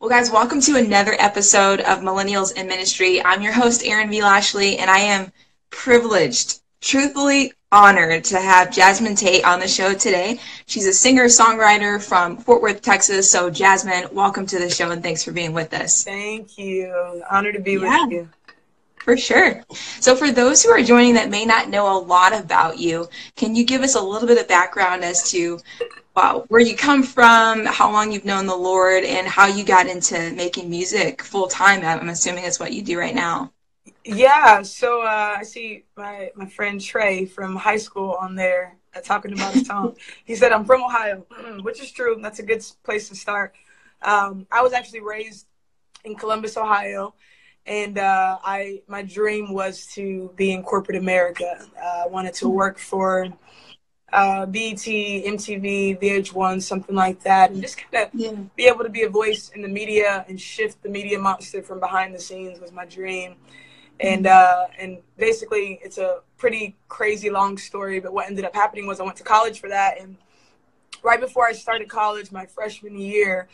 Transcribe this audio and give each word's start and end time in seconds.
Well, 0.00 0.08
guys, 0.08 0.30
welcome 0.30 0.62
to 0.62 0.76
another 0.76 1.14
episode 1.18 1.80
of 1.80 1.98
Millennials 1.98 2.54
in 2.54 2.66
Ministry. 2.66 3.22
I'm 3.22 3.42
your 3.42 3.52
host, 3.52 3.84
Erin 3.84 4.08
V. 4.08 4.22
Lashley, 4.22 4.78
and 4.78 4.90
I 4.90 4.96
am 5.00 5.30
privileged, 5.68 6.62
truthfully 6.80 7.52
honored 7.70 8.24
to 8.24 8.40
have 8.40 8.72
Jasmine 8.72 9.14
Tate 9.14 9.44
on 9.44 9.60
the 9.60 9.68
show 9.68 9.92
today. 9.92 10.40
She's 10.64 10.86
a 10.86 10.92
singer 10.94 11.26
songwriter 11.26 12.02
from 12.02 12.38
Fort 12.38 12.62
Worth, 12.62 12.80
Texas. 12.80 13.30
So, 13.30 13.50
Jasmine, 13.50 14.06
welcome 14.10 14.46
to 14.46 14.58
the 14.58 14.70
show 14.70 14.90
and 14.90 15.02
thanks 15.02 15.22
for 15.22 15.32
being 15.32 15.52
with 15.52 15.74
us. 15.74 16.02
Thank 16.02 16.56
you. 16.56 17.22
Honored 17.30 17.56
to 17.56 17.60
be 17.60 17.72
yeah, 17.72 18.04
with 18.04 18.10
you. 18.10 18.28
For 19.04 19.18
sure. 19.18 19.62
So, 20.00 20.16
for 20.16 20.30
those 20.30 20.62
who 20.62 20.70
are 20.70 20.82
joining 20.82 21.12
that 21.14 21.28
may 21.28 21.44
not 21.44 21.68
know 21.68 21.94
a 21.94 22.00
lot 22.00 22.34
about 22.34 22.78
you, 22.78 23.06
can 23.36 23.54
you 23.54 23.66
give 23.66 23.82
us 23.82 23.96
a 23.96 24.00
little 24.00 24.26
bit 24.26 24.40
of 24.40 24.48
background 24.48 25.04
as 25.04 25.30
to 25.32 25.60
uh, 26.16 26.40
where 26.48 26.60
you 26.60 26.76
come 26.76 27.02
from, 27.02 27.64
how 27.66 27.90
long 27.90 28.12
you've 28.12 28.24
known 28.24 28.46
the 28.46 28.56
Lord, 28.56 29.04
and 29.04 29.26
how 29.26 29.46
you 29.46 29.64
got 29.64 29.86
into 29.86 30.32
making 30.32 30.68
music 30.68 31.22
full 31.22 31.48
time. 31.48 31.84
I'm 31.84 32.08
assuming 32.08 32.42
that's 32.42 32.60
what 32.60 32.72
you 32.72 32.82
do 32.82 32.98
right 32.98 33.14
now. 33.14 33.52
Yeah, 34.04 34.62
so 34.62 35.02
uh, 35.02 35.36
I 35.38 35.42
see 35.42 35.84
my, 35.96 36.30
my 36.34 36.46
friend 36.46 36.80
Trey 36.80 37.26
from 37.26 37.56
high 37.56 37.76
school 37.76 38.16
on 38.20 38.34
there 38.34 38.76
uh, 38.94 39.00
talking 39.00 39.32
about 39.32 39.54
his 39.54 39.66
song. 39.66 39.96
he 40.24 40.34
said, 40.34 40.52
I'm 40.52 40.64
from 40.64 40.82
Ohio, 40.82 41.26
which 41.62 41.80
is 41.80 41.90
true. 41.92 42.18
That's 42.20 42.38
a 42.38 42.42
good 42.42 42.64
place 42.82 43.08
to 43.08 43.14
start. 43.14 43.54
Um, 44.02 44.46
I 44.50 44.62
was 44.62 44.72
actually 44.72 45.00
raised 45.00 45.46
in 46.04 46.16
Columbus, 46.16 46.56
Ohio, 46.56 47.14
and 47.66 47.98
uh, 47.98 48.38
I 48.42 48.80
my 48.88 49.02
dream 49.02 49.52
was 49.52 49.86
to 49.94 50.32
be 50.34 50.52
in 50.52 50.62
corporate 50.62 50.96
America. 50.96 51.68
Uh, 51.76 52.04
I 52.04 52.06
wanted 52.06 52.34
to 52.34 52.48
work 52.48 52.78
for 52.78 53.28
uh, 54.12 54.46
BET, 54.46 54.78
MTV, 54.78 56.00
VH1, 56.00 56.62
something 56.62 56.94
like 56.94 57.22
that, 57.22 57.50
and 57.50 57.62
just 57.62 57.78
kind 57.78 58.06
of 58.06 58.10
yeah. 58.12 58.32
be 58.56 58.64
able 58.64 58.84
to 58.84 58.90
be 58.90 59.02
a 59.02 59.08
voice 59.08 59.50
in 59.54 59.62
the 59.62 59.68
media 59.68 60.24
and 60.28 60.40
shift 60.40 60.82
the 60.82 60.88
media 60.88 61.18
monster 61.18 61.62
from 61.62 61.78
behind 61.78 62.14
the 62.14 62.18
scenes 62.18 62.60
was 62.60 62.72
my 62.72 62.84
dream. 62.84 63.36
And 64.00 64.24
mm-hmm. 64.24 64.62
uh, 64.62 64.74
and 64.78 64.98
basically, 65.16 65.78
it's 65.82 65.98
a 65.98 66.20
pretty 66.38 66.76
crazy 66.88 67.30
long 67.30 67.58
story. 67.58 68.00
But 68.00 68.12
what 68.12 68.26
ended 68.26 68.44
up 68.44 68.54
happening 68.54 68.86
was 68.86 68.98
I 68.98 69.04
went 69.04 69.16
to 69.18 69.24
college 69.24 69.60
for 69.60 69.68
that, 69.68 70.00
and 70.00 70.16
right 71.02 71.20
before 71.20 71.46
I 71.46 71.52
started 71.52 71.88
college, 71.88 72.32
my 72.32 72.46
freshman 72.46 72.98
year, 72.98 73.48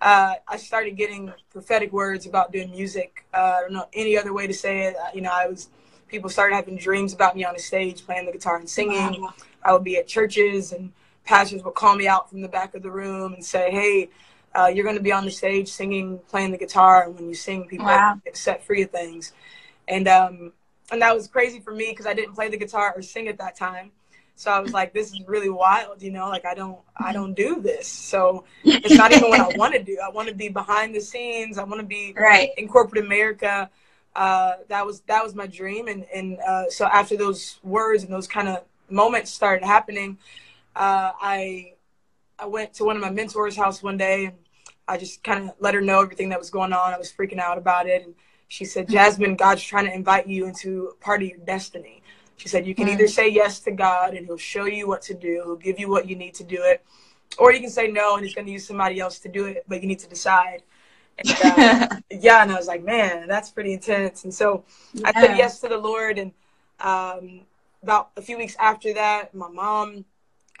uh, 0.00 0.34
I 0.46 0.56
started 0.56 0.96
getting 0.96 1.32
prophetic 1.50 1.92
words 1.92 2.26
about 2.26 2.52
doing 2.52 2.70
music. 2.70 3.24
Uh, 3.32 3.54
I 3.58 3.60
don't 3.62 3.72
know 3.72 3.88
any 3.92 4.18
other 4.18 4.32
way 4.32 4.46
to 4.46 4.54
say 4.54 4.88
it. 4.88 4.96
You 5.14 5.22
know, 5.22 5.30
I 5.32 5.46
was 5.46 5.70
people 6.08 6.28
started 6.28 6.54
having 6.54 6.76
dreams 6.76 7.14
about 7.14 7.34
me 7.34 7.44
on 7.44 7.54
the 7.54 7.60
stage, 7.60 8.04
playing 8.04 8.26
the 8.26 8.32
guitar 8.32 8.56
and 8.56 8.68
singing. 8.68 9.22
Wow. 9.22 9.34
I 9.64 9.72
would 9.72 9.84
be 9.84 9.96
at 9.96 10.06
churches 10.06 10.72
and 10.72 10.92
pastors 11.24 11.62
would 11.62 11.74
call 11.74 11.96
me 11.96 12.06
out 12.06 12.28
from 12.28 12.40
the 12.40 12.48
back 12.48 12.74
of 12.74 12.82
the 12.82 12.90
room 12.90 13.34
and 13.34 13.44
say, 13.44 13.70
"Hey, 13.70 14.10
uh, 14.54 14.66
you're 14.66 14.84
going 14.84 14.96
to 14.96 15.02
be 15.02 15.12
on 15.12 15.24
the 15.24 15.30
stage 15.30 15.68
singing, 15.68 16.18
playing 16.28 16.52
the 16.52 16.58
guitar, 16.58 17.04
and 17.04 17.14
when 17.14 17.28
you 17.28 17.34
sing, 17.34 17.66
people 17.66 17.86
wow. 17.86 18.20
get 18.24 18.36
set 18.36 18.64
free 18.64 18.82
of 18.82 18.90
things." 18.90 19.32
And 19.88 20.08
um, 20.08 20.52
and 20.90 21.02
that 21.02 21.14
was 21.14 21.28
crazy 21.28 21.60
for 21.60 21.72
me 21.72 21.90
because 21.90 22.06
I 22.06 22.14
didn't 22.14 22.34
play 22.34 22.48
the 22.48 22.56
guitar 22.56 22.92
or 22.94 23.02
sing 23.02 23.28
at 23.28 23.38
that 23.38 23.56
time. 23.56 23.92
So 24.34 24.50
I 24.50 24.60
was 24.60 24.72
like, 24.72 24.92
"This 24.92 25.12
is 25.12 25.20
really 25.26 25.50
wild," 25.50 26.02
you 26.02 26.10
know. 26.10 26.28
Like 26.28 26.44
I 26.44 26.54
don't, 26.54 26.78
I 26.96 27.12
don't 27.12 27.34
do 27.34 27.60
this. 27.60 27.86
So 27.86 28.44
it's 28.64 28.96
not 28.96 29.12
even 29.12 29.30
what 29.30 29.40
I 29.40 29.48
want 29.56 29.74
to 29.74 29.82
do. 29.82 29.98
I 30.04 30.08
want 30.08 30.28
to 30.28 30.34
be 30.34 30.48
behind 30.48 30.94
the 30.94 31.00
scenes. 31.00 31.58
I 31.58 31.64
want 31.64 31.80
to 31.80 31.86
be 31.86 32.14
right 32.16 32.50
in 32.56 32.68
corporate 32.68 33.04
America. 33.04 33.70
Uh, 34.14 34.54
that 34.68 34.84
was 34.84 35.00
that 35.02 35.22
was 35.22 35.34
my 35.34 35.46
dream, 35.46 35.88
and 35.88 36.04
and 36.14 36.38
uh, 36.40 36.68
so 36.68 36.86
after 36.86 37.16
those 37.16 37.58
words 37.62 38.04
and 38.04 38.12
those 38.12 38.26
kind 38.26 38.48
of 38.48 38.64
moments 38.92 39.30
started 39.30 39.64
happening, 39.64 40.18
uh, 40.76 41.12
I 41.20 41.74
I 42.38 42.46
went 42.46 42.74
to 42.74 42.84
one 42.84 42.96
of 42.96 43.02
my 43.02 43.10
mentors' 43.10 43.56
house 43.56 43.82
one 43.82 43.96
day 43.96 44.26
and 44.26 44.36
I 44.88 44.96
just 44.98 45.22
kind 45.22 45.48
of 45.48 45.54
let 45.60 45.74
her 45.74 45.80
know 45.80 46.00
everything 46.00 46.28
that 46.30 46.38
was 46.38 46.50
going 46.50 46.72
on. 46.72 46.92
I 46.92 46.98
was 46.98 47.12
freaking 47.12 47.38
out 47.38 47.56
about 47.56 47.86
it, 47.86 48.04
and 48.04 48.14
she 48.48 48.64
said, 48.64 48.88
"Jasmine, 48.88 49.36
God's 49.36 49.62
trying 49.62 49.86
to 49.86 49.94
invite 49.94 50.26
you 50.26 50.46
into 50.46 50.96
part 51.00 51.22
of 51.22 51.28
your 51.28 51.38
destiny." 51.38 52.02
She 52.36 52.48
said, 52.48 52.66
"You 52.66 52.74
can 52.74 52.88
either 52.88 53.06
say 53.06 53.28
yes 53.28 53.60
to 53.60 53.70
God, 53.70 54.14
and 54.14 54.26
He'll 54.26 54.36
show 54.36 54.64
you 54.64 54.88
what 54.88 55.02
to 55.02 55.14
do. 55.14 55.42
He'll 55.44 55.56
give 55.56 55.78
you 55.78 55.88
what 55.88 56.08
you 56.08 56.16
need 56.16 56.34
to 56.34 56.44
do 56.44 56.62
it, 56.62 56.84
or 57.38 57.52
you 57.52 57.60
can 57.60 57.70
say 57.70 57.88
no, 57.88 58.16
and 58.16 58.24
He's 58.24 58.34
going 58.34 58.46
to 58.46 58.52
use 58.52 58.66
somebody 58.66 58.98
else 58.98 59.18
to 59.20 59.28
do 59.28 59.46
it. 59.46 59.64
But 59.68 59.80
you 59.82 59.88
need 59.88 60.00
to 60.00 60.08
decide." 60.08 60.62
And, 61.18 61.30
uh, 61.44 61.88
yeah, 62.10 62.42
and 62.42 62.50
I 62.50 62.56
was 62.56 62.66
like, 62.66 62.82
"Man, 62.82 63.28
that's 63.28 63.50
pretty 63.50 63.72
intense." 63.72 64.24
And 64.24 64.34
so. 64.34 64.64
I 65.04 65.12
said 65.12 65.36
yes 65.36 65.60
to 65.60 65.68
the 65.68 65.78
Lord, 65.78 66.18
and 66.18 66.32
um, 66.80 67.42
about 67.82 68.10
a 68.16 68.22
few 68.22 68.38
weeks 68.38 68.56
after 68.58 68.94
that, 68.94 69.34
my 69.34 69.48
mom, 69.48 70.04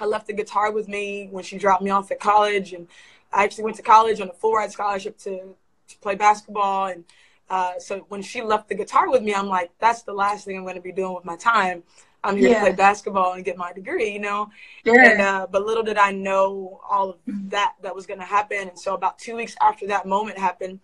I 0.00 0.06
left 0.06 0.26
the 0.26 0.32
guitar 0.32 0.72
with 0.72 0.88
me 0.88 1.28
when 1.30 1.44
she 1.44 1.58
dropped 1.58 1.82
me 1.82 1.90
off 1.90 2.10
at 2.10 2.20
college, 2.20 2.72
and 2.72 2.88
I 3.32 3.44
actually 3.44 3.64
went 3.64 3.76
to 3.76 3.82
college 3.82 4.20
on 4.20 4.28
a 4.28 4.32
full 4.32 4.54
ride 4.54 4.72
scholarship 4.72 5.18
to, 5.18 5.54
to 5.88 5.98
play 6.00 6.14
basketball. 6.14 6.86
And 6.86 7.04
uh, 7.48 7.78
so 7.78 8.04
when 8.08 8.22
she 8.22 8.42
left 8.42 8.68
the 8.68 8.74
guitar 8.74 9.10
with 9.10 9.22
me, 9.22 9.34
I'm 9.34 9.46
like, 9.46 9.70
that's 9.78 10.02
the 10.02 10.12
last 10.12 10.44
thing 10.44 10.56
I'm 10.56 10.64
going 10.64 10.74
to 10.74 10.80
be 10.80 10.92
doing 10.92 11.14
with 11.14 11.24
my 11.24 11.36
time. 11.36 11.82
I'm 12.24 12.36
here 12.36 12.50
yeah. 12.50 12.54
to 12.54 12.60
play 12.60 12.72
basketball 12.72 13.32
and 13.32 13.44
get 13.44 13.56
my 13.56 13.72
degree, 13.72 14.12
you 14.12 14.20
know. 14.20 14.50
Sure. 14.84 15.00
And 15.00 15.20
uh, 15.20 15.46
but 15.50 15.64
little 15.64 15.82
did 15.82 15.98
I 15.98 16.12
know 16.12 16.80
all 16.88 17.10
of 17.10 17.16
mm-hmm. 17.26 17.48
that 17.48 17.74
that 17.82 17.94
was 17.94 18.06
going 18.06 18.20
to 18.20 18.26
happen. 18.26 18.68
And 18.68 18.78
so 18.78 18.94
about 18.94 19.18
two 19.18 19.36
weeks 19.36 19.56
after 19.60 19.88
that 19.88 20.06
moment 20.06 20.38
happened, 20.38 20.78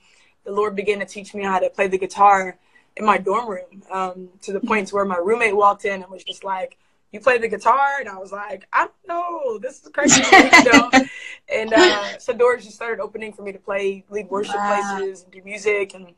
the 0.44 0.52
Lord 0.52 0.74
began 0.74 0.98
to 0.98 1.04
teach 1.04 1.34
me 1.34 1.44
how 1.44 1.60
to 1.60 1.70
play 1.70 1.86
the 1.86 1.98
guitar 1.98 2.58
in 2.98 3.04
my 3.04 3.16
dorm 3.18 3.48
room 3.48 3.82
um, 3.90 4.28
to 4.42 4.52
the 4.52 4.60
point 4.60 4.90
where 4.90 5.04
my 5.04 5.16
roommate 5.16 5.56
walked 5.56 5.84
in 5.84 6.02
and 6.02 6.10
was 6.10 6.24
just 6.24 6.44
like, 6.44 6.76
"You 7.12 7.20
play 7.20 7.38
the 7.38 7.48
guitar?" 7.48 7.98
And 8.00 8.08
I 8.08 8.18
was 8.18 8.32
like, 8.32 8.66
"I 8.72 8.88
don't 8.88 9.08
know, 9.08 9.58
this 9.58 9.82
is 9.82 9.90
crazy." 9.90 10.22
you 10.32 10.72
know? 10.72 10.90
And 11.52 11.72
uh, 11.72 12.18
so 12.18 12.32
doors 12.32 12.64
just 12.64 12.76
started 12.76 13.00
opening 13.00 13.32
for 13.32 13.42
me 13.42 13.52
to 13.52 13.58
play, 13.58 14.04
lead 14.10 14.28
worship 14.28 14.56
wow. 14.56 14.98
places, 14.98 15.22
and 15.22 15.32
do 15.32 15.42
music. 15.42 15.94
And 15.94 16.08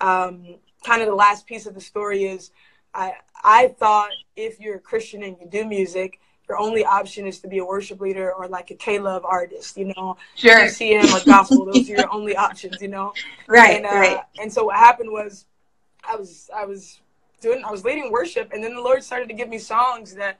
um, 0.00 0.56
kind 0.84 1.02
of 1.02 1.08
the 1.08 1.14
last 1.14 1.46
piece 1.46 1.66
of 1.66 1.74
the 1.74 1.80
story 1.80 2.24
is, 2.24 2.50
I 2.94 3.14
I 3.42 3.68
thought 3.68 4.10
if 4.36 4.60
you're 4.60 4.76
a 4.76 4.80
Christian 4.80 5.22
and 5.22 5.36
you 5.40 5.48
do 5.48 5.64
music, 5.64 6.20
your 6.50 6.58
only 6.58 6.84
option 6.84 7.26
is 7.26 7.38
to 7.40 7.48
be 7.48 7.58
a 7.58 7.64
worship 7.64 8.00
leader 8.00 8.32
or 8.32 8.48
like 8.48 8.70
a 8.70 8.74
K-Love 8.74 9.24
artist, 9.24 9.76
you 9.76 9.92
know, 9.96 10.16
sure. 10.34 10.66
CM 10.66 11.04
or 11.04 11.24
gospel. 11.24 11.64
Those 11.64 11.88
are 11.88 11.92
your 11.92 12.10
only 12.12 12.36
options, 12.36 12.82
you 12.82 12.88
know. 12.88 13.14
Right, 13.46 13.76
and, 13.76 13.86
uh, 13.86 13.90
right. 13.90 14.20
And 14.40 14.52
so 14.52 14.64
what 14.64 14.76
happened 14.76 15.12
was 15.12 15.46
I 16.04 16.16
was 16.16 16.50
I 16.54 16.64
was 16.64 17.00
doing 17.40 17.64
I 17.64 17.70
was 17.70 17.84
leading 17.84 18.10
worship, 18.10 18.52
and 18.52 18.62
then 18.62 18.74
the 18.74 18.80
Lord 18.80 19.02
started 19.02 19.28
to 19.28 19.34
give 19.34 19.48
me 19.48 19.58
songs 19.58 20.14
that 20.14 20.38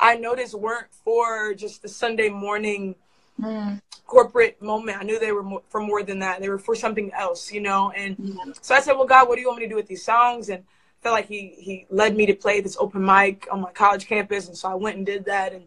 I 0.00 0.16
noticed 0.16 0.54
weren't 0.54 0.88
for 1.04 1.54
just 1.54 1.82
the 1.82 1.88
Sunday 1.88 2.28
morning 2.28 2.94
mm. 3.40 3.80
corporate 4.06 4.60
moment. 4.60 4.98
I 4.98 5.04
knew 5.04 5.18
they 5.18 5.32
were 5.32 5.42
more, 5.42 5.62
for 5.68 5.80
more 5.80 6.02
than 6.02 6.18
that. 6.20 6.40
They 6.40 6.48
were 6.48 6.58
for 6.58 6.74
something 6.74 7.12
else, 7.12 7.52
you 7.52 7.60
know. 7.60 7.92
And 7.92 8.16
so 8.60 8.74
I 8.74 8.80
said, 8.80 8.94
"Well, 8.94 9.06
God, 9.06 9.28
what 9.28 9.36
do 9.36 9.40
you 9.40 9.48
want 9.48 9.60
me 9.60 9.66
to 9.66 9.70
do 9.70 9.76
with 9.76 9.86
these 9.86 10.04
songs?" 10.04 10.48
And 10.48 10.60
I 10.60 11.02
felt 11.02 11.14
like 11.14 11.26
He 11.26 11.54
He 11.58 11.86
led 11.90 12.16
me 12.16 12.26
to 12.26 12.34
play 12.34 12.60
this 12.60 12.76
open 12.78 13.04
mic 13.04 13.46
on 13.50 13.60
my 13.60 13.72
college 13.72 14.06
campus, 14.06 14.48
and 14.48 14.56
so 14.56 14.68
I 14.70 14.74
went 14.74 14.96
and 14.96 15.06
did 15.06 15.24
that. 15.26 15.52
And 15.52 15.64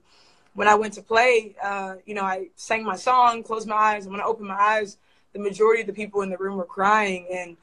when 0.54 0.68
I 0.68 0.76
went 0.76 0.94
to 0.94 1.02
play, 1.02 1.56
uh, 1.64 1.96
you 2.06 2.14
know, 2.14 2.24
I 2.24 2.48
sang 2.56 2.84
my 2.84 2.96
song, 2.96 3.44
closed 3.44 3.68
my 3.68 3.76
eyes, 3.76 4.06
and 4.06 4.12
when 4.12 4.22
I 4.22 4.26
opened 4.26 4.48
my 4.48 4.60
eyes, 4.60 4.98
the 5.34 5.40
majority 5.40 5.82
of 5.82 5.88
the 5.88 5.94
people 5.94 6.22
in 6.22 6.30
the 6.30 6.38
room 6.38 6.58
were 6.58 6.66
crying 6.66 7.28
and 7.32 7.58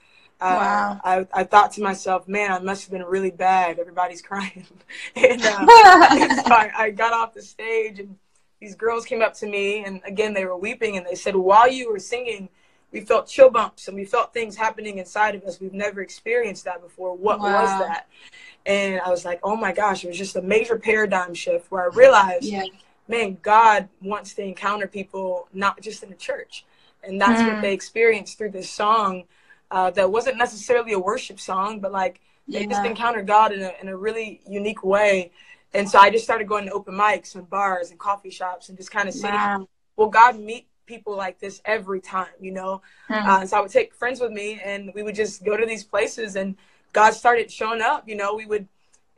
wow. 0.45 1.01
I, 1.05 1.27
I 1.33 1.45
thought 1.45 1.73
to 1.73 1.83
myself, 1.83 2.27
man, 2.29 2.53
I 2.53 2.59
must 2.59 2.85
have 2.85 2.91
been 2.91 3.05
really 3.05 3.31
bad. 3.31 3.79
Everybody's 3.79 4.23
crying. 4.23 4.67
and, 5.17 5.43
uh, 5.43 5.67
so 6.43 6.55
I, 6.55 6.71
I 6.77 6.91
got 6.91 7.13
off 7.13 7.35
the 7.35 7.43
stage 7.43 7.99
and 7.99 8.17
these 8.61 8.75
girls 8.75 9.05
came 9.05 9.23
up 9.23 9.35
to 9.35 9.47
me 9.47 9.85
and 9.85 10.01
again, 10.07 10.35
they 10.35 10.45
were 10.45 10.57
weeping 10.57 10.97
and 10.97 11.07
they 11.07 11.15
said, 11.15 11.37
while 11.37 11.71
you 11.71 11.91
were 11.91 11.99
singing, 11.99 12.49
we 12.93 13.01
felt 13.01 13.27
chill 13.27 13.51
bumps 13.51 13.89
and 13.89 13.97
we 13.97 14.05
felt 14.05 14.35
things 14.35 14.57
happening 14.57 14.99
inside 14.99 15.35
of 15.35 15.43
us. 15.45 15.61
We've 15.61 15.73
never 15.73 16.03
experienced 16.03 16.65
that 16.65 16.83
before. 16.83 17.17
What 17.17 17.41
wow. 17.41 17.63
was 17.63 17.71
that? 17.81 18.07
And 18.67 19.01
I 19.01 19.11
was 19.11 19.25
like, 19.25 19.41
oh 19.43 19.57
my 19.57 19.73
gosh, 19.73 20.05
it 20.05 20.09
was 20.09 20.19
just 20.19 20.37
a 20.37 20.43
major 20.43 20.79
paradigm 20.79 21.35
shift 21.35 21.71
where 21.71 21.83
I 21.83 21.95
realized, 21.95 22.45
yeah. 22.45 22.65
man, 23.09 23.39
God 23.43 23.89
wants 24.03 24.35
to 24.35 24.43
encounter 24.43 24.87
people, 24.87 25.49
not 25.53 25.81
just 25.81 26.03
in 26.03 26.11
the 26.11 26.17
church. 26.17 26.65
And 27.03 27.21
that's 27.21 27.43
mm. 27.43 27.53
what 27.53 27.63
they 27.63 27.73
experienced 27.73 28.39
through 28.39 28.51
this 28.51 28.71
song 28.71 29.25
uh, 29.73 29.91
that 29.91 30.11
wasn't 30.11 30.37
necessarily 30.37 30.93
a 30.93 30.99
worship 30.99 31.41
song, 31.41 31.81
but 31.81 31.91
like 31.91 32.21
they 32.47 32.61
yeah. 32.61 32.67
just 32.67 32.85
encountered 32.85 33.27
God 33.27 33.53
in 33.53 33.63
a, 33.63 33.73
in 33.81 33.89
a 33.89 33.97
really 33.97 34.43
unique 34.47 34.85
way. 34.85 35.33
And 35.75 35.89
so 35.89 35.99
I 35.99 36.11
just 36.11 36.25
started 36.25 36.47
going 36.47 36.67
to 36.67 36.73
open 36.73 36.95
mics 36.95 37.35
and 37.35 37.49
bars 37.49 37.91
and 37.91 37.99
coffee 37.99 38.31
shops 38.31 38.69
and 38.69 38.77
just 38.77 38.91
kind 38.91 39.09
of 39.09 39.15
seeing, 39.15 39.33
wow. 39.33 39.67
well, 39.97 40.09
God 40.09 40.39
meet 40.39 40.67
people 40.85 41.17
like 41.17 41.39
this 41.39 41.63
every 41.65 42.01
time, 42.01 42.29
you 42.39 42.53
know? 42.53 42.83
Hmm. 43.09 43.15
Uh, 43.15 43.47
so 43.47 43.57
I 43.57 43.61
would 43.63 43.71
take 43.71 43.95
friends 43.95 44.21
with 44.21 44.33
me 44.33 44.61
and 44.63 44.93
we 44.95 45.03
would 45.03 45.15
just 45.15 45.43
go 45.43 45.57
to 45.57 45.65
these 45.65 45.85
places 45.85 46.37
and 46.37 46.57
God 46.93 47.15
started 47.15 47.51
showing 47.51 47.81
up, 47.81 48.07
you 48.07 48.15
know, 48.15 48.35
we 48.35 48.45
would, 48.45 48.69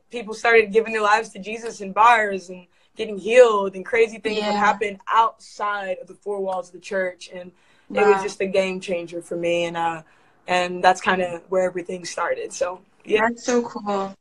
people 0.09 0.33
started 0.33 0.71
giving 0.71 0.93
their 0.93 1.01
lives 1.01 1.29
to 1.29 1.39
Jesus 1.39 1.81
in 1.81 1.91
bars 1.91 2.49
and 2.49 2.67
getting 2.95 3.17
healed 3.17 3.75
and 3.75 3.85
crazy 3.85 4.19
things 4.19 4.37
yeah. 4.37 4.51
would 4.51 4.57
happen 4.57 4.99
outside 5.11 5.97
of 6.01 6.07
the 6.07 6.13
four 6.13 6.39
walls 6.39 6.69
of 6.69 6.73
the 6.73 6.79
church. 6.79 7.29
And 7.33 7.51
wow. 7.89 8.03
it 8.03 8.13
was 8.13 8.23
just 8.23 8.39
a 8.39 8.45
game 8.45 8.79
changer 8.79 9.21
for 9.21 9.35
me. 9.35 9.65
And, 9.65 9.75
uh, 9.75 10.03
and 10.47 10.83
that's 10.83 11.01
kind 11.01 11.21
of 11.21 11.41
where 11.49 11.63
everything 11.63 12.05
started. 12.05 12.53
So 12.53 12.81
yeah, 13.03 13.21
that's 13.29 13.45
so 13.45 13.61
cool. 13.63 14.13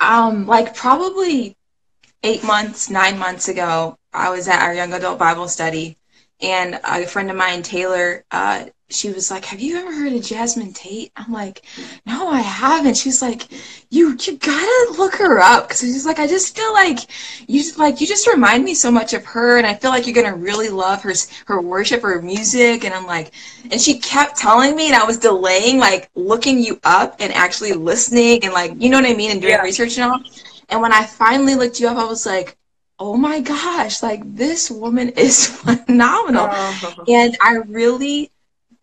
Um, 0.00 0.46
like 0.46 0.74
probably 0.74 1.56
eight 2.22 2.44
months, 2.44 2.90
nine 2.90 3.18
months 3.18 3.48
ago, 3.48 3.96
I 4.12 4.30
was 4.30 4.48
at 4.48 4.62
our 4.62 4.74
young 4.74 4.92
adult 4.92 5.18
Bible 5.18 5.48
study, 5.48 5.96
and 6.40 6.80
a 6.84 7.06
friend 7.06 7.30
of 7.30 7.36
mine, 7.36 7.62
Taylor, 7.62 8.24
uh, 8.30 8.66
she 8.88 9.10
was 9.10 9.30
like, 9.30 9.44
"Have 9.46 9.58
you 9.60 9.78
ever 9.78 9.92
heard 9.92 10.12
of 10.12 10.22
Jasmine 10.22 10.72
Tate?" 10.72 11.10
I'm 11.16 11.32
like, 11.32 11.62
"No, 12.06 12.28
I 12.28 12.40
haven't." 12.40 12.96
She's 12.96 13.20
like, 13.20 13.48
"You 13.90 14.16
you 14.22 14.36
gotta 14.36 14.94
look 14.96 15.16
her 15.16 15.40
up," 15.40 15.68
because 15.68 15.80
she's 15.80 16.06
like, 16.06 16.20
"I 16.20 16.26
just 16.28 16.56
feel 16.56 16.72
like 16.72 17.00
you 17.48 17.62
just 17.62 17.78
like 17.78 18.00
you 18.00 18.06
just 18.06 18.28
remind 18.28 18.64
me 18.64 18.74
so 18.74 18.90
much 18.90 19.12
of 19.12 19.24
her, 19.24 19.58
and 19.58 19.66
I 19.66 19.74
feel 19.74 19.90
like 19.90 20.06
you're 20.06 20.14
gonna 20.14 20.36
really 20.36 20.68
love 20.68 21.02
her 21.02 21.12
her 21.46 21.60
worship, 21.60 22.02
her 22.02 22.22
music." 22.22 22.84
And 22.84 22.94
I'm 22.94 23.06
like, 23.06 23.32
and 23.70 23.80
she 23.80 23.98
kept 23.98 24.36
telling 24.36 24.76
me, 24.76 24.86
and 24.86 24.96
I 24.96 25.04
was 25.04 25.18
delaying 25.18 25.78
like 25.78 26.08
looking 26.14 26.62
you 26.62 26.80
up 26.84 27.16
and 27.18 27.32
actually 27.32 27.72
listening 27.72 28.44
and 28.44 28.52
like 28.52 28.72
you 28.80 28.88
know 28.88 28.98
what 28.98 29.10
I 29.10 29.14
mean 29.14 29.32
and 29.32 29.40
doing 29.40 29.54
yeah. 29.54 29.62
research 29.62 29.98
and 29.98 30.12
all. 30.12 30.22
And 30.68 30.80
when 30.80 30.92
I 30.92 31.04
finally 31.04 31.54
looked 31.54 31.80
you 31.80 31.88
up, 31.88 31.96
I 31.96 32.04
was 32.04 32.26
like, 32.26 32.56
oh 32.98 33.16
my 33.16 33.40
gosh, 33.40 34.02
like 34.02 34.22
this 34.36 34.70
woman 34.70 35.10
is 35.10 35.46
phenomenal. 35.86 36.48
Oh. 36.50 37.04
And 37.08 37.36
I 37.40 37.56
really 37.66 38.30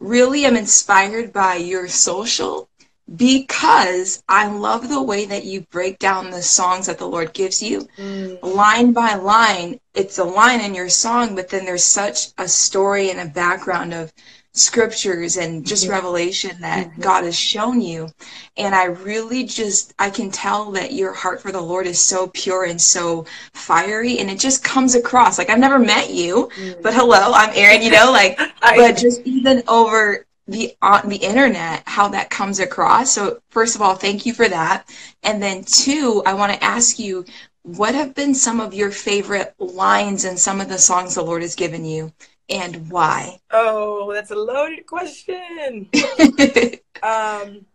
really 0.04 0.46
am 0.46 0.58
inspired 0.58 1.32
by 1.32 1.56
your 1.56 1.88
social 1.88 2.70
because 3.16 4.24
I 4.30 4.48
love 4.48 4.90
the 4.90 5.02
way 5.02 5.26
that 5.26 5.46
you 5.46 5.62
break 5.62 6.00
down 6.00 6.32
the 6.32 6.42
songs 6.42 6.88
that 6.88 6.98
the 6.98 7.08
Lord 7.08 7.34
gives 7.34 7.62
you. 7.62 7.88
Mm. 7.98 8.42
Line 8.42 8.94
by 8.94 9.16
line, 9.16 9.80
it's 9.94 10.18
a 10.18 10.24
line 10.24 10.62
in 10.62 10.74
your 10.74 10.90
song, 10.90 11.36
but 11.36 11.50
then 11.50 11.66
there's 11.66 11.84
such 11.84 12.30
a 12.38 12.48
story 12.48 13.12
and 13.12 13.20
a 13.20 13.34
background 13.34 13.94
of 13.94 14.14
scriptures 14.54 15.38
and 15.38 15.66
just 15.66 15.84
mm-hmm. 15.84 15.94
revelation 15.94 16.56
that 16.62 16.88
mm-hmm. 16.88 17.02
God 17.02 17.24
has 17.24 17.36
shown 17.36 17.82
you. 17.82 18.10
And 18.56 18.76
I 18.76 18.86
really 18.86 19.44
just, 19.46 19.94
I 19.98 20.10
can 20.10 20.30
tell 20.30 20.72
that 20.72 20.94
your 20.94 21.12
heart 21.12 21.42
for 21.42 21.52
the 21.52 21.62
Lord 21.62 21.88
is 21.88 22.00
so 22.00 22.28
pure 22.28 22.66
and 22.66 22.80
so 22.80 23.26
fiery. 23.54 24.20
And 24.20 24.30
it 24.30 24.40
just 24.40 24.64
comes 24.64 24.96
across 24.96 25.38
like 25.38 25.50
I've 25.50 25.60
never 25.60 25.80
met 25.80 26.12
you, 26.12 26.50
mm-hmm. 26.56 26.82
but 26.82 26.94
hello, 26.94 27.32
I'm 27.34 27.52
Erin, 27.56 27.82
you 27.82 27.92
know, 27.92 28.12
like, 28.12 28.40
I, 28.62 28.78
but 28.78 28.98
just 28.98 29.22
even 29.22 29.64
over 29.68 30.26
the 30.48 30.76
on 30.82 31.08
the 31.08 31.16
internet 31.18 31.84
how 31.86 32.10
that 32.10 32.30
comes 32.30 32.60
across 32.60 33.14
so 33.14 33.40
first 33.50 33.76
of 33.76 33.82
all 33.82 33.96
thank 33.96 34.26
you 34.26 34.34
for 34.34 34.50
that 34.50 34.90
and 35.24 35.42
then 35.42 35.64
two 35.64 36.22
i 36.26 36.34
want 36.34 36.52
to 36.52 36.62
ask 36.62 37.00
you 37.00 37.24
what 37.62 37.96
have 37.96 38.14
been 38.14 38.36
some 38.36 38.60
of 38.60 38.74
your 38.74 38.92
favorite 38.92 39.56
lines 39.58 40.26
in 40.26 40.36
some 40.36 40.60
of 40.60 40.68
the 40.68 40.78
songs 40.78 41.16
the 41.16 41.24
lord 41.24 41.42
has 41.42 41.56
given 41.56 41.86
you 41.86 42.12
and 42.50 42.90
why? 42.90 43.40
Oh, 43.52 44.14
that's 44.14 44.32
a 44.32 44.36
loaded 44.36 44.86
question. 44.86 45.90
um, 47.04 47.66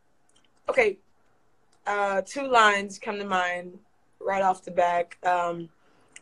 okay, 0.69 0.99
uh, 1.87 2.23
two 2.23 2.47
lines 2.47 2.99
come 2.99 3.19
to 3.19 3.25
mind 3.25 3.79
right 4.21 4.43
off 4.43 4.65
the 4.65 4.71
back. 4.71 5.19
Um, 5.25 5.69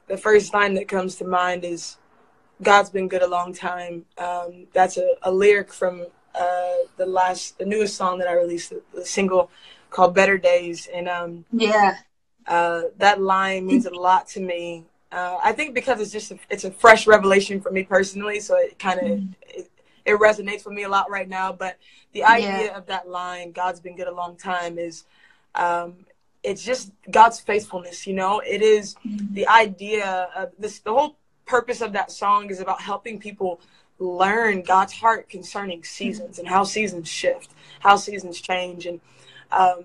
the 0.08 0.16
first 0.16 0.54
line 0.54 0.74
that 0.74 0.88
comes 0.88 1.16
to 1.16 1.24
mind 1.24 1.64
is 1.64 1.96
"God's 2.62 2.90
been 2.90 3.08
good 3.08 3.22
a 3.22 3.26
long 3.26 3.52
time." 3.52 4.04
Um, 4.18 4.68
that's 4.72 4.96
a, 4.96 5.14
a, 5.22 5.32
lyric 5.32 5.72
from 5.72 6.06
uh, 6.34 6.74
the 6.96 7.06
last, 7.06 7.58
the 7.58 7.64
newest 7.64 7.96
song 7.96 8.18
that 8.18 8.28
I 8.28 8.34
released, 8.34 8.70
the, 8.70 8.82
the 8.94 9.04
single 9.04 9.50
called 9.90 10.14
"Better 10.14 10.38
Days," 10.38 10.88
and 10.92 11.08
um, 11.08 11.44
yeah, 11.50 11.96
uh, 12.46 12.82
that 12.98 13.20
line 13.20 13.66
means 13.66 13.86
a 13.86 13.94
lot 13.94 14.28
to 14.28 14.40
me. 14.40 14.84
Uh, 15.12 15.38
I 15.42 15.52
think 15.52 15.74
because 15.74 16.00
it's 16.00 16.10
just 16.10 16.32
a, 16.32 16.38
it's 16.50 16.64
a 16.64 16.70
fresh 16.70 17.06
revelation 17.06 17.60
for 17.60 17.70
me 17.70 17.84
personally, 17.84 18.40
so 18.40 18.56
it 18.56 18.78
kind 18.78 18.98
of 19.00 19.06
mm. 19.06 19.34
it, 19.48 19.70
it, 20.04 20.18
resonates 20.18 20.64
with 20.64 20.74
me 20.74 20.82
a 20.82 20.88
lot 20.88 21.10
right 21.10 21.28
now. 21.28 21.52
But 21.52 21.78
the 22.12 22.24
idea 22.24 22.66
yeah. 22.66 22.76
of 22.76 22.86
that 22.86 23.08
line, 23.08 23.52
"God's 23.52 23.78
been 23.78 23.96
good 23.96 24.08
a 24.08 24.14
long 24.14 24.36
time," 24.36 24.78
is 24.78 25.04
um, 25.54 25.94
it's 26.42 26.62
just 26.62 26.90
God's 27.10 27.38
faithfulness. 27.38 28.06
You 28.06 28.14
know, 28.14 28.40
it 28.40 28.62
is 28.62 28.96
mm. 29.06 29.32
the 29.32 29.46
idea 29.46 30.28
of 30.34 30.50
this. 30.58 30.80
The 30.80 30.92
whole 30.92 31.16
purpose 31.46 31.80
of 31.80 31.92
that 31.92 32.10
song 32.10 32.50
is 32.50 32.58
about 32.58 32.80
helping 32.80 33.20
people 33.20 33.60
learn 33.98 34.62
God's 34.62 34.92
heart 34.92 35.28
concerning 35.28 35.84
seasons 35.84 36.38
and 36.40 36.48
how 36.48 36.64
seasons 36.64 37.08
shift, 37.08 37.52
how 37.78 37.96
seasons 37.96 38.40
change, 38.40 38.86
and 38.86 39.00
um, 39.52 39.84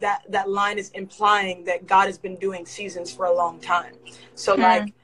that 0.00 0.22
that 0.28 0.48
line 0.48 0.78
is 0.78 0.90
implying 0.90 1.64
that 1.64 1.86
God 1.86 2.06
has 2.06 2.18
been 2.18 2.36
doing 2.36 2.66
seasons 2.66 3.12
for 3.12 3.26
a 3.26 3.34
long 3.34 3.60
time. 3.60 3.94
So 4.34 4.56
mm. 4.56 4.62
like 4.62 4.94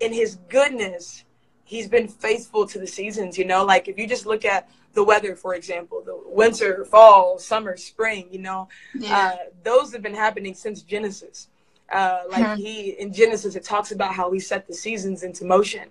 in 0.00 0.12
his 0.12 0.36
goodness, 0.48 1.24
he's 1.64 1.88
been 1.88 2.08
faithful 2.08 2.66
to 2.66 2.78
the 2.78 2.86
seasons, 2.86 3.38
you 3.38 3.44
know? 3.44 3.64
Like 3.64 3.88
if 3.88 3.98
you 3.98 4.06
just 4.06 4.26
look 4.26 4.44
at 4.44 4.68
the 4.94 5.04
weather, 5.04 5.36
for 5.36 5.54
example, 5.54 6.02
the 6.04 6.20
winter, 6.26 6.84
fall, 6.84 7.38
summer, 7.38 7.76
spring, 7.76 8.28
you 8.30 8.40
know, 8.40 8.68
yeah. 8.94 9.16
uh, 9.16 9.36
those 9.62 9.92
have 9.92 10.02
been 10.02 10.14
happening 10.14 10.54
since 10.54 10.82
Genesis. 10.82 11.48
Uh, 11.90 12.22
like 12.30 12.44
mm. 12.44 12.56
he 12.56 12.90
in 12.90 13.12
Genesis, 13.12 13.54
it 13.54 13.64
talks 13.64 13.92
about 13.92 14.14
how 14.14 14.30
he 14.32 14.40
set 14.40 14.66
the 14.66 14.74
seasons 14.74 15.22
into 15.22 15.44
motion, 15.44 15.88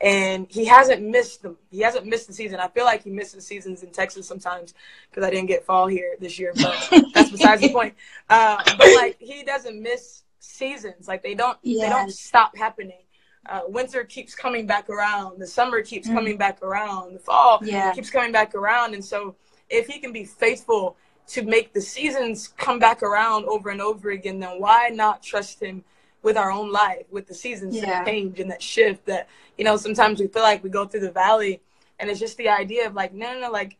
and 0.00 0.46
he 0.48 0.64
hasn't 0.64 1.02
missed 1.02 1.42
them. 1.42 1.56
He 1.70 1.80
hasn't 1.80 2.06
missed 2.06 2.26
the 2.26 2.32
season. 2.32 2.58
I 2.58 2.68
feel 2.68 2.84
like 2.84 3.04
he 3.04 3.10
misses 3.10 3.46
seasons 3.46 3.82
in 3.82 3.90
Texas 3.90 4.26
sometimes 4.26 4.74
because 5.10 5.24
I 5.26 5.30
didn't 5.30 5.48
get 5.48 5.64
fall 5.64 5.86
here 5.86 6.16
this 6.20 6.38
year, 6.38 6.52
but 6.56 6.74
that's 7.14 7.30
besides 7.30 7.62
the 7.62 7.72
point. 7.72 7.94
Uh, 8.30 8.62
but 8.78 8.86
like 8.96 9.16
he 9.20 9.42
doesn't 9.42 9.82
miss 9.82 10.22
seasons. 10.38 11.06
Like 11.06 11.22
they 11.22 11.34
don't 11.34 11.58
yes. 11.62 11.82
they 11.82 11.88
don't 11.90 12.10
stop 12.10 12.56
happening. 12.56 13.02
Uh, 13.48 13.62
winter 13.66 14.04
keeps 14.04 14.34
coming 14.34 14.66
back 14.66 14.88
around. 14.88 15.38
The 15.38 15.46
summer 15.46 15.82
keeps 15.82 16.08
mm. 16.08 16.14
coming 16.14 16.36
back 16.36 16.62
around. 16.62 17.14
The 17.14 17.18
fall 17.18 17.58
yeah. 17.62 17.92
keeps 17.92 18.08
coming 18.08 18.32
back 18.32 18.54
around. 18.54 18.94
And 18.94 19.04
so 19.04 19.34
if 19.68 19.86
he 19.86 19.98
can 19.98 20.12
be 20.12 20.24
faithful 20.24 20.96
to 21.28 21.42
make 21.42 21.72
the 21.72 21.80
seasons 21.80 22.48
come 22.56 22.78
back 22.78 23.02
around 23.02 23.44
over 23.46 23.70
and 23.70 23.80
over 23.80 24.10
again, 24.10 24.40
then 24.40 24.60
why 24.60 24.88
not 24.88 25.22
trust 25.22 25.60
him 25.60 25.84
with 26.22 26.36
our 26.36 26.50
own 26.50 26.70
life, 26.70 27.04
with 27.10 27.26
the 27.26 27.34
seasons 27.34 27.76
yeah. 27.76 27.86
that 27.86 28.06
change 28.06 28.38
and 28.38 28.50
that 28.50 28.62
shift 28.62 29.06
that, 29.06 29.28
you 29.58 29.64
know, 29.64 29.76
sometimes 29.76 30.20
we 30.20 30.26
feel 30.28 30.42
like 30.42 30.62
we 30.62 30.70
go 30.70 30.86
through 30.86 31.00
the 31.00 31.10
valley 31.10 31.60
and 31.98 32.10
it's 32.10 32.20
just 32.20 32.36
the 32.36 32.48
idea 32.48 32.86
of 32.86 32.94
like, 32.94 33.12
no, 33.12 33.32
no, 33.34 33.40
no, 33.40 33.50
like, 33.50 33.76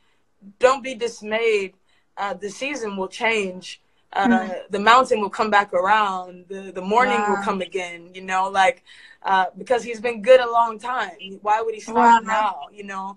don't 0.59 0.83
be 0.83 0.95
dismayed. 0.95 1.75
Uh, 2.17 2.35
the 2.35 2.51
season 2.51 2.97
will 2.97 3.09
change. 3.09 3.81
Uh, 4.13 4.29
mm-hmm. 4.29 4.53
The 4.71 4.79
mountain 4.79 5.21
will 5.21 5.31
come 5.31 5.51
back 5.51 5.73
around. 5.73 6.47
The, 6.49 6.73
the 6.73 6.83
morning 6.83 7.19
wow. 7.21 7.31
will 7.31 7.43
come 7.43 7.61
again, 7.61 8.11
you 8.13 8.23
know, 8.23 8.49
like, 8.49 8.83
uh, 9.23 9.47
because 9.57 9.85
he's 9.85 10.01
been 10.01 10.21
good 10.21 10.41
a 10.41 10.51
long 10.51 10.79
time. 10.79 11.39
Why 11.43 11.63
would 11.63 11.75
he 11.75 11.81
stop 11.81 11.97
wow. 11.97 12.21
now, 12.25 12.67
you 12.73 12.85
know? 12.85 13.17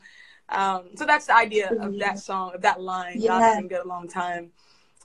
Um, 0.50 0.84
so 0.96 1.06
that's 1.06 1.26
the 1.26 1.36
idea 1.36 1.72
of 1.72 1.98
that 2.00 2.20
song, 2.20 2.54
of 2.54 2.62
that 2.62 2.80
line. 2.82 3.16
Yeah. 3.18 3.40
God's 3.40 3.58
been 3.58 3.68
good 3.68 3.86
a 3.86 3.88
long 3.88 4.08
time. 4.08 4.52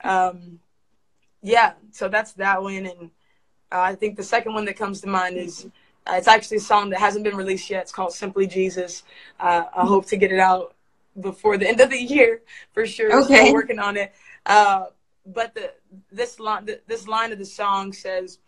Um, 0.05 0.61
yeah, 1.43 1.73
so 1.93 2.09
that's 2.09 2.33
that 2.35 2.63
one. 2.63 2.87
And 2.87 3.11
uh, 3.73 3.81
I 3.81 3.95
think 3.95 4.17
the 4.17 4.23
second 4.23 4.55
one 4.55 4.65
that 4.67 4.77
comes 4.77 5.01
to 5.01 5.09
mind 5.09 5.37
is 5.37 5.67
uh, 6.07 6.15
it's 6.17 6.29
actually 6.29 6.59
a 6.59 6.61
song 6.61 6.91
that 6.91 7.01
hasn't 7.01 7.25
been 7.25 7.37
released 7.37 7.71
yet. 7.71 7.83
It's 7.83 7.93
called 7.93 8.13
Simply 8.13 8.47
Jesus. 8.47 9.05
Uh, 9.39 9.65
I 9.75 9.87
hope 9.87 10.07
to 10.07 10.17
get 10.17 10.33
it 10.33 10.39
out 10.41 10.75
before 11.21 11.57
the 11.57 11.69
end 11.69 11.81
of 11.81 11.91
the 11.91 12.01
year 12.01 12.43
for 12.73 12.87
sure. 12.87 13.23
Okay. 13.25 13.37
Still 13.37 13.53
working 13.53 13.79
on 13.79 13.97
it. 13.97 14.13
Uh, 14.47 14.87
but 15.27 15.55
the 15.55 15.73
this 16.11 16.41
line 16.41 16.65
the, 16.65 16.81
this 16.87 17.07
line 17.07 17.33
of 17.33 17.39
the 17.39 17.45
song 17.45 17.93
says, 17.93 18.39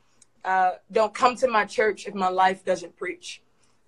uh, 0.45 0.73
"Don't 0.91 1.15
come 1.15 1.37
to 1.37 1.49
my 1.49 1.65
church 1.65 2.07
if 2.07 2.15
my 2.15 2.29
life 2.29 2.65
doesn't 2.65 2.97
preach. 2.97 3.43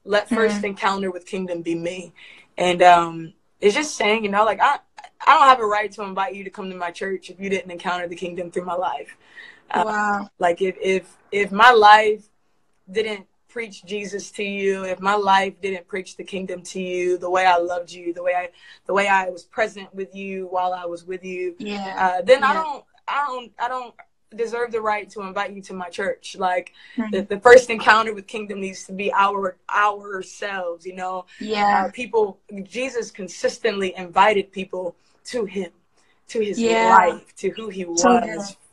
Let 0.05 0.29
1st 0.29 0.49
mm-hmm. 0.49 0.65
encounter 0.67 1.11
with 1.11 1.27
kingdom 1.27 1.63
be 1.63 1.75
me." 1.75 2.13
And 2.57 2.83
um, 2.83 3.35
it's 3.61 3.75
just 3.75 3.97
saying, 3.97 4.25
you 4.25 4.31
know, 4.31 4.45
like 4.45 4.61
I 4.61 4.79
I 5.27 5.39
don't 5.39 5.49
have 5.49 5.61
a 5.61 5.67
right 5.67 5.91
to 5.93 6.03
invite 6.03 6.35
you 6.35 6.45
to 6.45 6.51
come 6.51 6.71
to 6.71 6.77
my 6.77 6.91
church 6.91 7.31
if 7.31 7.41
you 7.41 7.49
didn't 7.49 7.71
encounter 7.71 8.07
the 8.07 8.17
kingdom 8.17 8.51
through 8.51 8.65
my 8.65 8.75
life. 8.75 9.17
Uh, 9.71 9.85
wow. 9.87 10.31
Like 10.39 10.63
if 10.63 10.77
if 10.81 11.17
if 11.33 11.51
my 11.51 11.73
life 11.73 12.29
didn't 12.91 13.27
preach 13.49 13.85
Jesus 13.85 14.31
to 14.33 14.43
you, 14.43 14.85
if 14.85 15.01
my 15.01 15.15
life 15.15 15.61
didn't 15.61 15.87
preach 15.87 16.17
the 16.17 16.25
kingdom 16.25 16.63
to 16.63 16.81
you, 16.81 17.17
the 17.17 17.31
way 17.31 17.47
I 17.47 17.57
loved 17.57 17.91
you, 17.93 18.13
the 18.13 18.23
way 18.23 18.35
I 18.35 18.51
the 18.87 18.93
way 18.93 19.09
I 19.09 19.31
was 19.31 19.45
present 19.45 19.95
with 19.95 20.15
you 20.15 20.47
while 20.49 20.73
I 20.73 20.85
was 20.85 21.05
with 21.05 21.25
you, 21.25 21.55
yeah. 21.59 21.95
Uh, 21.97 22.23
then 22.23 22.41
yeah. 22.41 22.51
I 22.51 22.55
don't 22.55 22.85
I 23.09 23.27
don't 23.27 23.53
I 23.59 23.69
don't 23.69 23.95
deserve 24.35 24.73
the 24.73 24.81
right 24.81 25.09
to 25.11 25.23
invite 25.23 25.53
you 25.53 25.63
to 25.63 25.75
my 25.75 25.89
church. 25.89 26.37
Like 26.39 26.73
mm-hmm. 26.97 27.11
the, 27.11 27.23
the 27.23 27.41
first 27.41 27.71
encounter 27.71 28.15
with 28.15 28.27
kingdom 28.27 28.61
needs 28.61 28.85
to 28.85 28.93
be 28.93 29.13
our 29.13 29.57
ourselves, 29.71 30.85
you 30.87 30.95
know. 30.95 31.27
Yeah. 31.41 31.87
Uh, 31.87 31.91
people 31.93 32.39
Jesus 32.63 33.11
consistently 33.11 33.95
invited 33.97 34.53
people 34.53 34.97
to 35.27 35.45
him, 35.45 35.71
to 36.29 36.41
his 36.41 36.61
yeah. 36.61 36.97
life, 36.97 37.35
to 37.37 37.51
who 37.51 37.69
he 37.69 37.85
was 37.85 38.03
so 38.03 38.21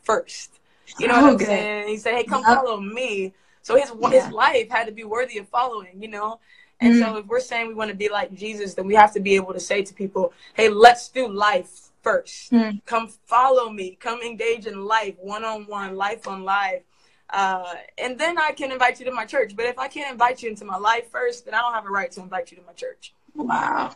first. 0.02 0.58
You 0.98 1.08
know 1.08 1.22
what 1.22 1.32
I'm 1.32 1.38
saying? 1.38 1.88
He 1.88 1.96
said, 1.96 2.14
"Hey, 2.14 2.24
come 2.24 2.42
yep. 2.46 2.56
follow 2.56 2.80
me." 2.80 3.32
So 3.62 3.76
his 3.76 3.92
yeah. 3.98 4.10
his 4.10 4.32
life 4.32 4.68
had 4.68 4.86
to 4.86 4.92
be 4.92 5.04
worthy 5.04 5.38
of 5.38 5.48
following. 5.48 6.02
You 6.02 6.08
know. 6.08 6.40
And 6.80 6.94
mm-hmm. 6.94 7.12
so 7.12 7.16
if 7.18 7.26
we're 7.26 7.38
saying 7.38 7.68
we 7.68 7.74
want 7.74 7.90
to 7.90 7.96
be 7.96 8.08
like 8.08 8.34
Jesus, 8.34 8.74
then 8.74 8.88
we 8.88 8.96
have 8.96 9.12
to 9.12 9.20
be 9.20 9.36
able 9.36 9.52
to 9.52 9.60
say 9.60 9.82
to 9.82 9.94
people, 9.94 10.32
"Hey, 10.54 10.68
let's 10.68 11.08
do 11.08 11.28
life 11.28 11.91
1st 12.02 12.50
mm-hmm. 12.50 12.76
Come 12.84 13.08
follow 13.26 13.70
me. 13.70 13.96
Come 14.00 14.20
engage 14.22 14.66
in 14.66 14.84
life, 14.84 15.14
one 15.18 15.44
on 15.44 15.66
one, 15.66 15.96
life 15.96 16.26
on 16.26 16.44
life." 16.44 16.82
Uh, 17.30 17.74
and 17.96 18.18
then 18.18 18.36
I 18.38 18.52
can 18.52 18.70
invite 18.70 18.98
you 18.98 19.06
to 19.06 19.12
my 19.12 19.24
church. 19.24 19.56
But 19.56 19.66
if 19.66 19.78
I 19.78 19.88
can't 19.88 20.12
invite 20.12 20.42
you 20.42 20.50
into 20.50 20.64
my 20.64 20.76
life 20.76 21.10
first, 21.10 21.44
then 21.44 21.54
I 21.54 21.62
don't 21.62 21.72
have 21.72 21.86
a 21.86 21.90
right 21.90 22.10
to 22.12 22.20
invite 22.20 22.50
you 22.50 22.58
to 22.58 22.62
my 22.64 22.72
church. 22.72 23.14
Wow. 23.34 23.94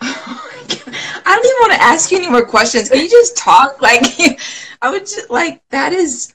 I 0.00 1.22
don't 1.24 1.44
even 1.44 1.56
want 1.60 1.72
to 1.74 1.82
ask 1.82 2.10
you 2.10 2.18
any 2.18 2.30
more 2.30 2.46
questions. 2.46 2.88
Can 2.88 3.00
you 3.00 3.10
just 3.10 3.36
talk? 3.36 3.80
Like, 3.82 4.02
I 4.82 4.90
would 4.90 5.02
just 5.02 5.30
like 5.30 5.62
that 5.68 5.92
is 5.92 6.34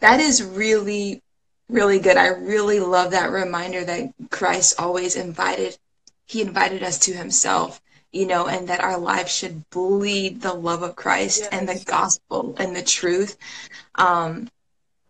that 0.00 0.20
is 0.20 0.42
really 0.42 1.22
really 1.68 1.98
good. 1.98 2.16
I 2.16 2.28
really 2.28 2.80
love 2.80 3.10
that 3.10 3.30
reminder 3.30 3.84
that 3.84 4.12
Christ 4.30 4.80
always 4.80 5.16
invited. 5.16 5.78
He 6.24 6.40
invited 6.40 6.82
us 6.82 6.98
to 7.00 7.14
Himself, 7.14 7.80
you 8.16 8.26
know, 8.26 8.48
and 8.48 8.68
that 8.68 8.80
our 8.80 8.98
lives 8.98 9.30
should 9.30 9.68
bleed 9.70 10.40
the 10.40 10.54
love 10.54 10.82
of 10.82 10.96
Christ 10.96 11.40
yes. 11.42 11.48
and 11.52 11.68
the 11.68 11.82
gospel 11.84 12.56
and 12.58 12.74
the 12.74 12.82
truth. 12.82 13.36
Um, 13.96 14.48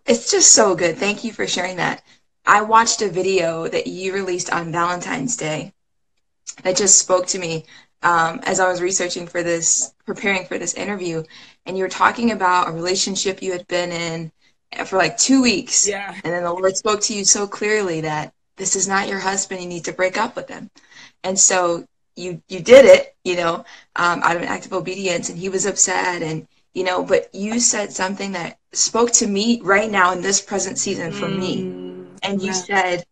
it's 0.04 0.30
just 0.30 0.52
so 0.52 0.74
good. 0.74 0.96
Thank 0.96 1.22
you 1.22 1.32
for 1.32 1.46
sharing 1.46 1.76
that. 1.76 2.02
I 2.44 2.62
watched 2.62 3.02
a 3.02 3.08
video 3.08 3.68
that 3.68 3.86
you 3.86 4.12
released 4.12 4.52
on 4.52 4.72
Valentine's 4.72 5.36
Day 5.36 5.72
that 6.62 6.76
just 6.76 6.98
spoke 6.98 7.26
to 7.28 7.38
me 7.38 7.64
um, 8.02 8.40
as 8.44 8.60
I 8.60 8.68
was 8.68 8.82
researching 8.82 9.26
for 9.26 9.42
this, 9.42 9.94
preparing 10.04 10.44
for 10.44 10.58
this 10.58 10.74
interview. 10.74 11.22
And 11.64 11.76
you 11.76 11.84
were 11.84 11.88
talking 11.88 12.32
about 12.32 12.68
a 12.68 12.72
relationship 12.72 13.42
you 13.42 13.52
had 13.52 13.66
been 13.68 13.90
in 13.90 14.32
for 14.84 14.96
like 14.96 15.16
two 15.16 15.42
weeks. 15.42 15.88
Yeah. 15.88 16.12
And 16.12 16.32
then 16.32 16.44
the 16.44 16.52
Lord 16.52 16.76
spoke 16.76 17.00
to 17.02 17.14
you 17.14 17.24
so 17.24 17.46
clearly 17.46 18.00
that 18.02 18.32
this 18.56 18.74
is 18.74 18.88
not 18.88 19.08
your 19.08 19.18
husband. 19.20 19.60
You 19.60 19.68
need 19.68 19.84
to 19.84 19.92
break 19.92 20.16
up 20.16 20.34
with 20.34 20.48
him. 20.48 20.70
And 21.24 21.38
so 21.38 21.86
you 22.16 22.42
you 22.48 22.60
did 22.60 22.84
it, 22.86 23.14
you 23.24 23.36
know, 23.36 23.64
um, 23.96 24.22
out 24.22 24.36
of 24.36 24.42
an 24.42 24.48
act 24.48 24.66
of 24.66 24.72
obedience, 24.72 25.28
and 25.28 25.38
he 25.38 25.48
was 25.48 25.66
upset, 25.66 26.22
and 26.22 26.46
you 26.74 26.84
know, 26.84 27.04
but 27.04 27.34
you 27.34 27.60
said 27.60 27.92
something 27.92 28.32
that 28.32 28.58
spoke 28.72 29.12
to 29.12 29.26
me 29.26 29.60
right 29.62 29.90
now 29.90 30.12
in 30.12 30.22
this 30.22 30.40
present 30.40 30.78
season 30.78 31.12
for 31.12 31.28
mm, 31.28 31.38
me, 31.38 31.72
and 32.22 32.42
you 32.42 32.48
yeah. 32.48 32.52
said, 32.52 33.04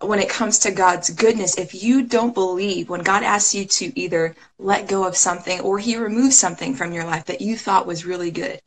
when 0.00 0.20
it 0.20 0.28
comes 0.28 0.60
to 0.60 0.70
God's 0.70 1.10
goodness, 1.10 1.58
if 1.58 1.82
you 1.82 2.04
don't 2.04 2.34
believe 2.34 2.88
when 2.88 3.02
God 3.02 3.24
asks 3.24 3.54
you 3.54 3.64
to 3.64 3.98
either 3.98 4.36
let 4.58 4.86
go 4.86 5.04
of 5.04 5.16
something 5.16 5.60
or 5.60 5.78
He 5.78 5.96
removes 5.96 6.38
something 6.38 6.74
from 6.74 6.92
your 6.92 7.04
life 7.04 7.24
that 7.24 7.40
you 7.40 7.56
thought 7.56 7.86
was 7.86 8.06
really 8.06 8.30
good, 8.30 8.60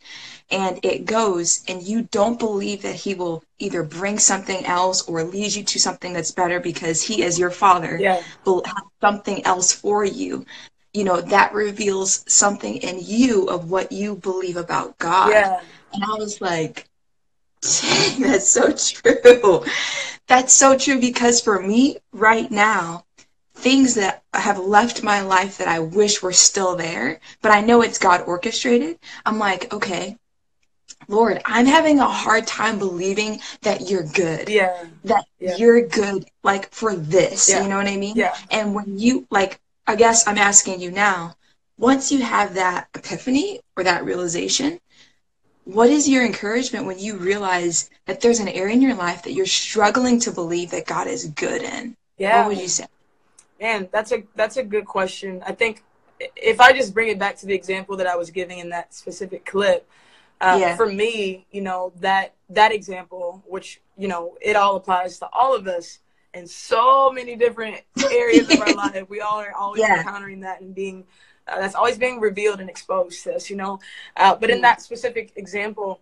and 0.50 0.80
it 0.84 1.06
goes, 1.06 1.64
and 1.70 1.82
you 1.82 2.04
don't 2.12 2.38
believe 2.38 2.82
that 2.82 2.96
He 2.96 3.14
will 3.14 3.44
either 3.60 3.82
bring 3.82 4.20
something 4.20 4.66
else 4.66 5.08
or 5.08 5.24
lead 5.24 5.54
you 5.54 5.64
to 5.64 5.80
something 5.80 6.12
that's 6.12 6.32
better 6.32 6.60
because 6.60 7.02
He, 7.02 7.24
is 7.24 7.40
your 7.40 7.52
Father, 7.52 7.98
yeah. 7.98 8.22
will 8.44 8.64
have 8.66 8.84
something 9.00 9.46
else 9.46 9.72
for 9.72 10.04
you, 10.04 10.46
you 10.94 11.06
know, 11.06 11.22
that 11.22 11.54
reveals 11.54 12.26
something 12.28 12.76
in 12.78 13.00
you 13.00 13.46
of 13.46 13.70
what 13.70 13.94
you 13.94 14.16
believe 14.16 14.58
about 14.58 14.98
God. 14.98 15.30
Yeah. 15.30 15.62
And 15.94 16.04
I 16.04 16.16
was 16.16 16.42
like, 16.42 16.90
dang, 17.62 18.22
that's 18.22 18.50
so 18.50 18.74
true. 18.74 19.64
That's 20.32 20.54
so 20.54 20.78
true 20.78 20.98
because 20.98 21.42
for 21.42 21.62
me 21.62 21.98
right 22.14 22.50
now, 22.50 23.04
things 23.54 23.96
that 23.96 24.24
have 24.34 24.58
left 24.58 25.04
my 25.04 25.20
life 25.20 25.58
that 25.58 25.68
I 25.68 25.80
wish 25.80 26.24
were 26.24 26.32
still 26.32 26.78
there, 26.78 27.20
but 27.42 27.52
I 27.52 27.60
know 27.60 27.82
it's 27.82 28.00
God 28.00 28.22
orchestrated. 28.26 28.98
I'm 29.26 29.40
like, 29.40 29.74
okay, 29.74 30.18
Lord, 31.10 31.42
I'm 31.46 31.66
having 31.66 32.00
a 32.00 32.08
hard 32.08 32.48
time 32.48 32.80
believing 32.80 33.42
that 33.64 33.90
you're 33.90 34.06
good. 34.06 34.48
Yeah. 34.48 34.86
That 35.04 35.26
yeah. 35.38 35.58
you're 35.58 35.86
good, 35.86 36.24
like 36.44 36.72
for 36.72 36.96
this. 36.96 37.50
Yeah. 37.50 37.64
You 37.64 37.68
know 37.68 37.76
what 37.76 37.88
I 37.88 37.98
mean? 37.98 38.16
Yeah. 38.16 38.34
And 38.50 38.74
when 38.74 38.98
you, 38.98 39.28
like, 39.32 39.60
I 39.86 39.98
guess 39.98 40.26
I'm 40.26 40.38
asking 40.38 40.80
you 40.80 40.92
now, 40.92 41.36
once 41.78 42.10
you 42.10 42.22
have 42.22 42.54
that 42.54 42.88
epiphany 42.96 43.60
or 43.76 43.84
that 43.84 44.06
realization, 44.06 44.80
what 45.66 45.90
is 45.90 46.10
your 46.10 46.26
encouragement 46.26 46.86
when 46.86 47.00
you 47.00 47.18
realize 47.18 47.90
that 48.06 48.22
there's 48.22 48.40
an 48.40 48.48
area 48.48 48.74
in 48.74 48.82
your 48.82 48.96
life 48.96 49.24
that 49.24 49.34
you're 49.34 49.46
struggling 49.46 50.20
to 50.22 50.32
believe 50.32 50.72
that 50.72 50.88
God 50.88 51.08
is 51.08 51.26
good 51.26 51.62
in? 51.62 51.96
Yeah. 52.18 52.42
What 52.42 52.50
would 52.50 52.62
you 52.62 52.68
say? 52.68 52.86
Man, 53.60 53.88
that's 53.92 54.12
a 54.12 54.24
that's 54.36 54.58
a 54.58 54.64
good 54.64 54.86
question. 54.86 55.44
I 55.46 55.52
think 55.52 55.84
if 56.36 56.60
I 56.60 56.74
just 56.74 56.94
bring 56.94 57.10
it 57.10 57.20
back 57.20 57.38
to 57.38 57.46
the 57.46 57.54
example 57.54 57.96
that 57.98 58.08
I 58.08 58.16
was 58.16 58.32
giving 58.32 58.60
in 58.60 58.70
that 58.70 58.94
specific 58.94 59.46
clip, 59.46 59.88
uh, 60.40 60.58
yeah. 60.60 60.76
for 60.76 60.88
me, 60.88 61.46
you 61.52 61.62
know 61.62 61.94
that 62.00 62.34
that 62.50 62.72
example, 62.72 63.44
which 63.48 63.82
you 63.98 64.08
know 64.08 64.38
it 64.42 64.56
all 64.56 64.76
applies 64.76 65.20
to 65.20 65.30
all 65.32 65.56
of 65.56 65.68
us 65.68 66.00
in 66.34 66.48
so 66.48 67.12
many 67.12 67.36
different 67.36 67.82
areas 68.12 68.52
of 68.52 68.62
our 68.62 68.74
life. 68.74 69.10
We 69.10 69.22
all 69.22 69.40
are 69.40 69.54
always 69.54 69.82
yeah. 69.82 70.00
encountering 70.00 70.40
that 70.42 70.62
and 70.62 70.74
being 70.74 71.06
that's 71.60 71.76
always 71.76 71.98
being 71.98 72.20
revealed 72.20 72.60
and 72.60 72.70
exposed 72.70 73.24
to 73.24 73.36
us, 73.36 73.50
you 73.50 73.56
know. 73.56 73.80
Uh, 74.16 74.36
but 74.36 74.50
in 74.50 74.60
mm. 74.60 74.62
that 74.62 74.82
specific 74.82 75.34
example, 75.36 76.02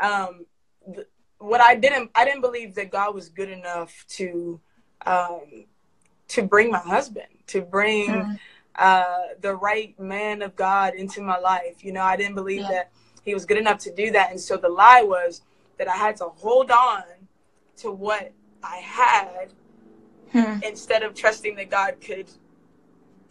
um, 0.00 0.46
th- 0.94 1.06
what 1.38 1.60
I 1.60 1.74
didn't, 1.74 2.10
I 2.14 2.24
didn't 2.24 2.42
believe 2.42 2.74
that 2.74 2.90
God 2.90 3.14
was 3.14 3.28
good 3.28 3.48
enough 3.48 4.04
to, 4.10 4.60
um, 5.06 5.64
to 6.28 6.42
bring 6.42 6.70
my 6.70 6.78
husband, 6.78 7.28
to 7.48 7.62
bring 7.62 8.08
mm. 8.08 8.38
uh, 8.76 9.34
the 9.40 9.54
right 9.54 9.98
man 9.98 10.42
of 10.42 10.54
God 10.56 10.94
into 10.94 11.22
my 11.22 11.38
life. 11.38 11.84
You 11.84 11.92
know, 11.92 12.02
I 12.02 12.16
didn't 12.16 12.34
believe 12.34 12.62
yeah. 12.62 12.70
that 12.70 12.90
he 13.24 13.34
was 13.34 13.44
good 13.44 13.58
enough 13.58 13.78
to 13.80 13.94
do 13.94 14.10
that, 14.12 14.30
and 14.30 14.40
so 14.40 14.56
the 14.56 14.68
lie 14.68 15.02
was 15.02 15.42
that 15.78 15.88
I 15.88 15.96
had 15.96 16.16
to 16.16 16.26
hold 16.26 16.70
on 16.70 17.04
to 17.78 17.90
what 17.90 18.32
I 18.62 18.76
had 18.76 19.52
hmm. 20.32 20.62
instead 20.62 21.02
of 21.02 21.14
trusting 21.14 21.56
that 21.56 21.70
God 21.70 21.96
could 22.00 22.30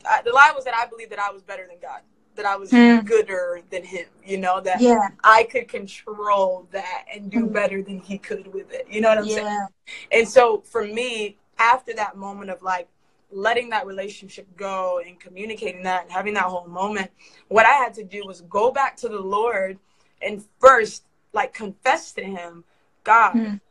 I, 0.07 0.21
the 0.21 0.31
lie 0.31 0.51
was 0.55 0.65
that 0.65 0.75
I 0.75 0.85
believed 0.87 1.11
that 1.11 1.19
I 1.19 1.31
was 1.31 1.41
better 1.41 1.65
than 1.67 1.77
God, 1.81 2.01
that 2.35 2.45
I 2.45 2.55
was 2.55 2.71
mm. 2.71 3.03
gooder 3.05 3.61
than 3.69 3.83
Him. 3.83 4.05
You 4.23 4.37
know 4.37 4.61
that 4.61 4.81
yeah. 4.81 5.09
I 5.23 5.43
could 5.43 5.67
control 5.67 6.67
that 6.71 7.05
and 7.13 7.29
do 7.29 7.45
mm. 7.47 7.53
better 7.53 7.81
than 7.81 7.99
He 7.99 8.17
could 8.17 8.53
with 8.53 8.71
it. 8.71 8.87
You 8.89 9.01
know 9.01 9.09
what 9.09 9.19
I'm 9.19 9.25
yeah. 9.25 9.35
saying? 9.35 9.67
And 10.11 10.27
so 10.27 10.61
for 10.61 10.85
me, 10.85 11.37
after 11.57 11.93
that 11.93 12.15
moment 12.17 12.49
of 12.49 12.61
like 12.61 12.87
letting 13.31 13.69
that 13.69 13.85
relationship 13.85 14.47
go 14.57 15.01
and 15.05 15.19
communicating 15.19 15.83
that 15.83 16.03
and 16.03 16.11
having 16.11 16.33
that 16.33 16.45
whole 16.45 16.67
moment, 16.67 17.11
what 17.47 17.65
I 17.65 17.73
had 17.73 17.93
to 17.95 18.03
do 18.03 18.23
was 18.25 18.41
go 18.41 18.71
back 18.71 18.95
to 18.97 19.09
the 19.09 19.19
Lord 19.19 19.77
and 20.21 20.43
first 20.59 21.03
like 21.33 21.53
confess 21.53 22.11
to 22.13 22.23
Him, 22.23 22.63
God. 23.03 23.33
Mm. 23.33 23.61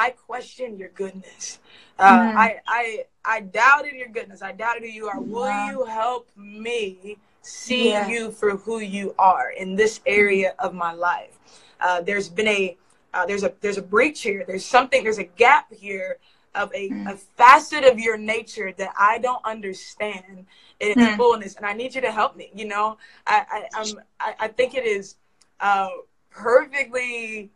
I 0.00 0.10
question 0.10 0.78
your 0.78 0.88
goodness. 0.88 1.58
Uh, 1.98 2.20
mm. 2.20 2.34
I, 2.34 2.60
I 2.66 3.04
I 3.22 3.40
doubted 3.40 3.92
your 3.92 4.08
goodness. 4.08 4.40
I 4.40 4.52
doubted 4.52 4.82
who 4.82 4.88
you 4.88 5.08
are. 5.08 5.20
Will 5.20 5.42
wow. 5.42 5.68
you 5.68 5.84
help 5.84 6.30
me 6.36 7.18
see 7.42 7.90
yeah. 7.90 8.08
you 8.08 8.30
for 8.30 8.56
who 8.56 8.80
you 8.80 9.14
are 9.18 9.50
in 9.50 9.76
this 9.76 10.00
area 10.06 10.54
of 10.58 10.72
my 10.72 10.92
life? 10.92 11.38
Uh, 11.80 12.00
there's 12.00 12.30
been 12.30 12.48
a 12.48 12.78
uh, 13.12 13.26
there's 13.26 13.42
a 13.42 13.52
there's 13.60 13.76
a 13.76 13.82
breach 13.82 14.22
here. 14.22 14.42
There's 14.46 14.64
something. 14.64 15.04
There's 15.04 15.18
a 15.18 15.30
gap 15.44 15.70
here 15.70 16.16
of 16.54 16.72
a, 16.74 16.88
mm. 16.88 17.12
a 17.12 17.16
facet 17.16 17.84
of 17.84 17.98
your 17.98 18.16
nature 18.16 18.72
that 18.78 18.94
I 18.98 19.18
don't 19.18 19.44
understand 19.44 20.46
in 20.80 20.94
mm. 20.94 21.16
fullness, 21.18 21.56
and 21.56 21.66
I 21.66 21.74
need 21.74 21.94
you 21.94 22.00
to 22.00 22.10
help 22.10 22.36
me. 22.36 22.50
You 22.54 22.68
know, 22.68 22.96
I 23.26 23.44
I, 23.50 23.80
I'm, 23.80 24.00
I, 24.18 24.34
I 24.46 24.48
think 24.48 24.74
it 24.74 24.86
is 24.86 25.16
uh, 25.60 25.90
perfectly 26.30 27.50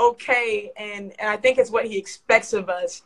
okay, 0.00 0.72
and 0.76 1.12
and 1.18 1.28
I 1.28 1.36
think 1.36 1.58
it's 1.58 1.70
what 1.70 1.86
He 1.86 1.98
expects 1.98 2.52
of 2.52 2.68
us 2.68 3.02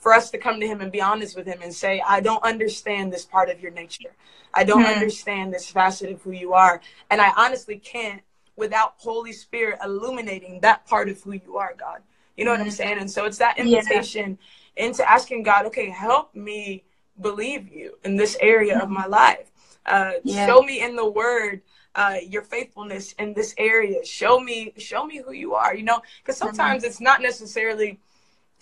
for 0.00 0.12
us 0.12 0.30
to 0.30 0.38
come 0.38 0.60
to 0.60 0.66
him 0.66 0.80
and 0.80 0.92
be 0.92 1.00
honest 1.00 1.36
with 1.36 1.46
him 1.46 1.60
and 1.62 1.74
say, 1.74 2.02
I 2.06 2.20
don't 2.20 2.42
understand 2.44 3.12
this 3.12 3.24
part 3.24 3.50
of 3.50 3.60
your 3.60 3.72
nature. 3.72 4.14
I 4.54 4.64
don't 4.64 4.82
hmm. 4.82 4.88
understand 4.88 5.52
this 5.52 5.70
facet 5.70 6.10
of 6.10 6.22
who 6.22 6.32
you 6.32 6.52
are. 6.54 6.80
And 7.10 7.20
I 7.20 7.32
honestly 7.36 7.78
can't 7.78 8.22
without 8.56 8.94
Holy 8.98 9.32
Spirit 9.32 9.78
illuminating 9.84 10.60
that 10.60 10.86
part 10.86 11.08
of 11.08 11.22
who 11.22 11.32
you 11.32 11.56
are, 11.56 11.74
God. 11.76 12.00
You 12.36 12.44
know 12.44 12.52
mm-hmm. 12.52 12.60
what 12.60 12.66
I'm 12.66 12.70
hmm. 12.70 12.76
saying? 12.76 12.98
And 12.98 13.10
so 13.10 13.24
it's 13.24 13.38
that 13.38 13.58
invitation 13.58 14.38
yeah. 14.76 14.86
into 14.86 15.08
asking 15.08 15.42
God, 15.42 15.66
okay, 15.66 15.90
help 15.90 16.34
me 16.34 16.84
believe 17.20 17.68
you 17.68 17.98
in 18.04 18.16
this 18.16 18.36
area 18.40 18.74
mm-hmm. 18.74 18.82
of 18.82 18.90
my 18.90 19.06
life. 19.06 19.50
Uh, 19.84 20.12
yeah. 20.22 20.46
Show 20.46 20.62
me 20.62 20.80
in 20.80 20.96
the 20.96 21.08
word 21.08 21.62
uh, 21.98 22.16
your 22.26 22.42
faithfulness 22.42 23.12
in 23.18 23.34
this 23.34 23.54
area. 23.58 24.04
Show 24.04 24.40
me, 24.40 24.72
show 24.78 25.04
me 25.04 25.20
who 25.24 25.32
you 25.32 25.54
are. 25.54 25.74
You 25.74 25.82
know, 25.82 26.00
because 26.22 26.38
sometimes 26.38 26.82
mm-hmm. 26.82 26.88
it's 26.88 27.00
not 27.00 27.20
necessarily 27.20 27.98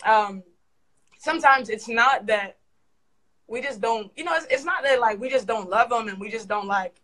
um, 0.05 0.43
sometimes 1.17 1.69
it's 1.69 1.87
not 1.87 2.25
that 2.27 2.57
we 3.47 3.61
just 3.61 3.81
don't, 3.81 4.11
you 4.15 4.23
know, 4.23 4.35
it's, 4.35 4.47
it's 4.49 4.65
not 4.65 4.83
that 4.83 4.99
like 4.99 5.19
we 5.19 5.29
just 5.29 5.47
don't 5.47 5.69
love 5.69 5.91
him 5.91 6.07
and 6.07 6.19
we 6.19 6.29
just 6.29 6.47
don't 6.47 6.67
like, 6.67 7.01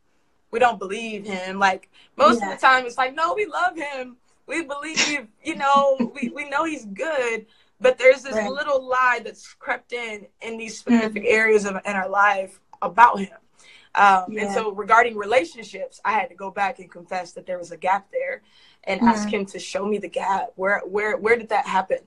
we 0.52 0.60
don't 0.60 0.80
believe 0.80 1.26
him. 1.26 1.60
Like 1.60 1.90
most 2.18 2.42
yeah. 2.42 2.52
of 2.52 2.60
the 2.60 2.66
time, 2.66 2.86
it's 2.86 2.98
like, 2.98 3.16
no, 3.16 3.34
we 3.34 3.46
love 3.46 3.76
him. 3.76 4.18
We 4.46 4.64
believe, 4.64 5.28
you 5.44 5.56
know, 5.56 6.12
we, 6.16 6.30
we 6.30 6.50
know 6.50 6.66
he's 6.66 6.86
good. 6.86 7.46
But 7.80 7.98
there's 7.98 8.22
this 8.22 8.36
right. 8.36 8.50
little 8.50 8.88
lie 8.88 9.20
that's 9.24 9.54
crept 9.54 9.92
in 9.92 10.28
in 10.42 10.58
these 10.58 10.78
specific 10.78 11.24
mm-hmm. 11.24 11.36
areas 11.36 11.66
of 11.66 11.76
in 11.86 11.94
our 11.94 12.08
life 12.08 12.60
about 12.82 13.20
him. 13.20 13.38
Um, 13.96 14.26
yeah. 14.30 14.46
And 14.46 14.54
so, 14.54 14.72
regarding 14.72 15.16
relationships, 15.16 16.02
I 16.04 16.14
had 16.14 16.30
to 16.30 16.36
go 16.36 16.50
back 16.50 16.80
and 16.80 16.90
confess 16.90 17.34
that 17.34 17.46
there 17.46 17.60
was 17.60 17.72
a 17.72 17.78
gap 17.78 18.08
there, 18.12 18.42
and 18.84 19.00
mm-hmm. 19.00 19.10
ask 19.10 19.30
him 19.30 19.46
to 19.48 19.60
show 19.60 19.86
me 19.86 19.98
the 20.00 20.10
gap. 20.10 20.52
Where, 20.56 20.82
where, 20.86 21.18
where 21.18 21.38
did 21.38 21.50
that 21.50 21.68
happen? 21.68 22.00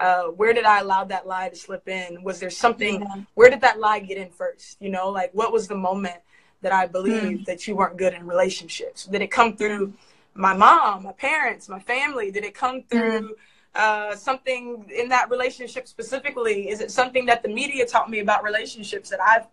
uh, 0.00 0.24
where 0.24 0.52
did 0.52 0.64
I 0.64 0.80
allow 0.80 1.04
that 1.04 1.26
lie 1.26 1.50
to 1.50 1.56
slip 1.56 1.86
in? 1.86 2.22
Was 2.24 2.40
there 2.40 2.50
something? 2.50 3.02
Yeah. 3.02 3.22
Where 3.34 3.50
did 3.50 3.60
that 3.60 3.78
lie 3.78 4.00
get 4.00 4.16
in 4.16 4.30
first? 4.30 4.78
You 4.80 4.88
know, 4.88 5.10
like 5.10 5.30
what 5.34 5.52
was 5.52 5.68
the 5.68 5.76
moment 5.76 6.16
that 6.62 6.72
I 6.72 6.86
believed 6.86 7.42
mm. 7.42 7.44
that 7.44 7.68
you 7.68 7.76
weren't 7.76 7.98
good 7.98 8.14
in 8.14 8.26
relationships? 8.26 9.04
Did 9.04 9.20
it 9.20 9.30
come 9.30 9.56
through 9.56 9.92
my 10.34 10.54
mom, 10.54 11.02
my 11.02 11.12
parents, 11.12 11.68
my 11.68 11.80
family? 11.80 12.30
Did 12.30 12.44
it 12.44 12.54
come 12.54 12.82
through? 12.82 13.20
Mm. 13.20 13.34
Uh, 13.72 14.16
something 14.16 14.84
in 14.92 15.08
that 15.08 15.30
relationship 15.30 15.86
specifically? 15.86 16.68
Is 16.70 16.80
it 16.80 16.90
something 16.90 17.24
that 17.26 17.42
the 17.42 17.48
media 17.48 17.86
taught 17.86 18.10
me 18.10 18.18
about 18.18 18.42
relationships 18.42 19.08
that 19.10 19.20
I've 19.20 19.46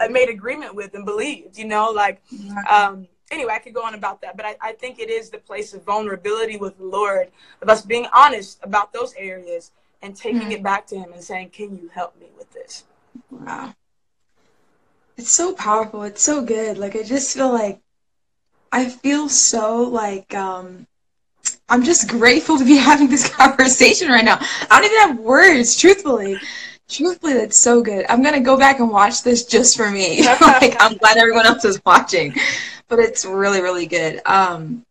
I 0.00 0.08
made 0.08 0.30
agreement 0.30 0.74
with 0.74 0.94
and 0.94 1.04
believed? 1.04 1.58
You 1.58 1.66
know, 1.66 1.90
like 1.90 2.22
um, 2.70 3.06
anyway, 3.30 3.52
I 3.52 3.58
could 3.58 3.74
go 3.74 3.82
on 3.82 3.94
about 3.94 4.22
that, 4.22 4.36
but 4.36 4.46
I, 4.46 4.56
I 4.62 4.72
think 4.72 4.98
it 4.98 5.10
is 5.10 5.28
the 5.30 5.38
place 5.38 5.74
of 5.74 5.84
vulnerability 5.84 6.56
with 6.56 6.78
the 6.78 6.84
Lord, 6.84 7.30
of 7.60 7.68
us 7.68 7.84
being 7.84 8.06
honest 8.12 8.58
about 8.62 8.92
those 8.92 9.14
areas 9.18 9.72
and 10.00 10.16
taking 10.16 10.40
mm-hmm. 10.40 10.52
it 10.52 10.62
back 10.62 10.86
to 10.88 10.98
him 10.98 11.12
and 11.12 11.22
saying, 11.22 11.50
"Can 11.50 11.76
you 11.76 11.90
help 11.92 12.18
me 12.18 12.28
with 12.36 12.50
this?" 12.52 12.84
Wow. 13.30 13.74
It's 15.16 15.30
so 15.30 15.52
powerful. 15.52 16.04
It's 16.04 16.22
so 16.22 16.42
good. 16.42 16.78
Like 16.78 16.94
I 16.96 17.02
just 17.02 17.34
feel 17.34 17.52
like 17.52 17.80
I 18.70 18.88
feel 18.88 19.28
so 19.28 19.82
like 19.82 20.34
um 20.34 20.86
I'm 21.68 21.82
just 21.82 22.08
grateful 22.08 22.58
to 22.58 22.64
be 22.64 22.76
having 22.90 23.08
this 23.08 23.28
conversation 23.28 24.08
right 24.08 24.24
now. 24.24 24.38
I 24.70 24.80
don't 24.80 24.84
even 24.84 24.98
have 24.98 25.18
words, 25.18 25.76
truthfully. 25.76 26.38
Truthfully, 26.88 27.34
that's 27.34 27.58
so 27.58 27.82
good. 27.82 28.06
I'm 28.08 28.22
gonna 28.22 28.40
go 28.40 28.56
back 28.56 28.80
and 28.80 28.90
watch 28.90 29.22
this 29.22 29.44
just 29.44 29.76
for 29.76 29.90
me. 29.90 30.26
like 30.40 30.74
I'm 30.80 30.96
glad 30.96 31.18
everyone 31.18 31.44
else 31.44 31.64
is 31.66 31.80
watching, 31.84 32.34
but 32.88 32.98
it's 32.98 33.26
really, 33.26 33.60
really 33.60 33.84
good. 33.84 34.22
Um, 34.24 34.86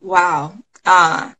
wow. 0.00 0.56
Uh, 0.86 1.32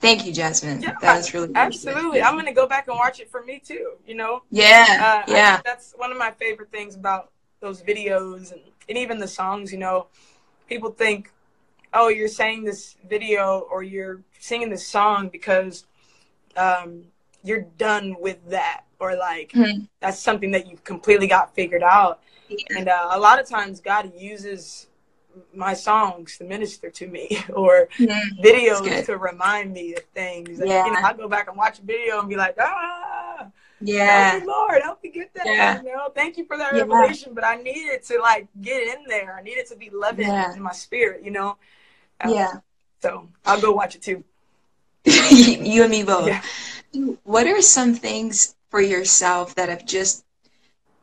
thank 0.00 0.24
you, 0.24 0.32
Jasmine. 0.32 0.80
Yeah, 0.80 0.94
that 1.02 1.16
was 1.18 1.34
really, 1.34 1.50
absolutely. 1.54 2.22
I'm 2.22 2.36
gonna 2.36 2.54
go 2.54 2.66
back 2.66 2.88
and 2.88 2.96
watch 2.96 3.20
it 3.20 3.30
for 3.30 3.42
me 3.44 3.60
too. 3.62 3.96
You 4.06 4.14
know. 4.14 4.42
Yeah. 4.50 5.22
Uh, 5.28 5.30
yeah. 5.30 5.60
that's 5.62 5.92
one 5.98 6.10
of 6.10 6.16
my 6.16 6.30
favorite 6.30 6.70
things 6.70 6.94
about 6.94 7.32
those 7.60 7.82
videos 7.82 8.50
and, 8.52 8.62
and 8.88 8.96
even 8.96 9.18
the 9.18 9.28
songs. 9.28 9.72
You 9.72 9.78
know, 9.78 10.06
people 10.70 10.90
think, 10.90 11.30
oh, 11.94 12.08
you're 12.08 12.28
saying 12.28 12.64
this 12.64 12.96
video 13.08 13.66
or 13.70 13.82
you're 13.82 14.22
singing 14.38 14.70
this 14.70 14.86
song 14.86 15.28
because 15.28 15.86
um, 16.56 17.04
you're 17.42 17.62
done 17.78 18.16
with 18.20 18.38
that 18.50 18.84
or 18.98 19.16
like 19.16 19.52
mm-hmm. 19.52 19.84
that's 20.00 20.18
something 20.18 20.50
that 20.50 20.66
you 20.66 20.76
completely 20.84 21.26
got 21.26 21.54
figured 21.54 21.82
out 21.82 22.20
yeah. 22.48 22.78
and 22.78 22.88
uh, 22.88 23.08
a 23.12 23.18
lot 23.18 23.40
of 23.40 23.48
times 23.48 23.80
god 23.80 24.10
uses 24.16 24.86
my 25.52 25.74
songs 25.74 26.38
to 26.38 26.44
minister 26.44 26.90
to 26.90 27.06
me 27.06 27.38
or 27.54 27.88
mm-hmm. 27.98 28.42
videos 28.42 29.04
to 29.04 29.16
remind 29.18 29.72
me 29.72 29.94
of 29.94 30.02
things 30.14 30.60
and, 30.60 30.68
yeah. 30.68 30.86
you 30.86 30.92
know 30.92 31.00
i 31.00 31.12
go 31.12 31.28
back 31.28 31.48
and 31.48 31.56
watch 31.56 31.78
a 31.78 31.82
video 31.82 32.20
and 32.20 32.28
be 32.28 32.36
like 32.36 32.56
ah 32.60 33.46
yeah 33.80 34.40
lord 34.46 34.80
help 34.82 35.02
me 35.02 35.10
get 35.10 35.32
that 35.34 35.46
yeah. 35.46 35.82
you 35.82 35.92
know 35.92 36.08
thank 36.14 36.36
you 36.36 36.44
for 36.46 36.56
that 36.56 36.72
yeah. 36.72 36.80
revelation 36.80 37.34
but 37.34 37.44
i 37.44 37.56
needed 37.56 38.02
to 38.02 38.18
like 38.20 38.46
get 38.62 38.96
in 38.96 39.04
there 39.08 39.36
i 39.36 39.42
needed 39.42 39.66
to 39.66 39.76
be 39.76 39.90
living 39.90 40.28
yeah. 40.28 40.54
in 40.54 40.62
my 40.62 40.72
spirit 40.72 41.22
you 41.22 41.30
know 41.30 41.56
yeah 42.28 42.52
so 43.00 43.28
i'll 43.46 43.60
go 43.60 43.72
watch 43.72 43.94
it 43.94 44.02
too 44.02 44.22
you 45.04 45.82
and 45.82 45.90
me 45.90 46.02
both 46.02 46.26
yeah 46.26 46.42
what 47.24 47.46
are 47.46 47.60
some 47.60 47.94
things 47.94 48.54
for 48.70 48.80
yourself 48.80 49.54
that 49.54 49.68
have 49.68 49.84
just 49.84 50.24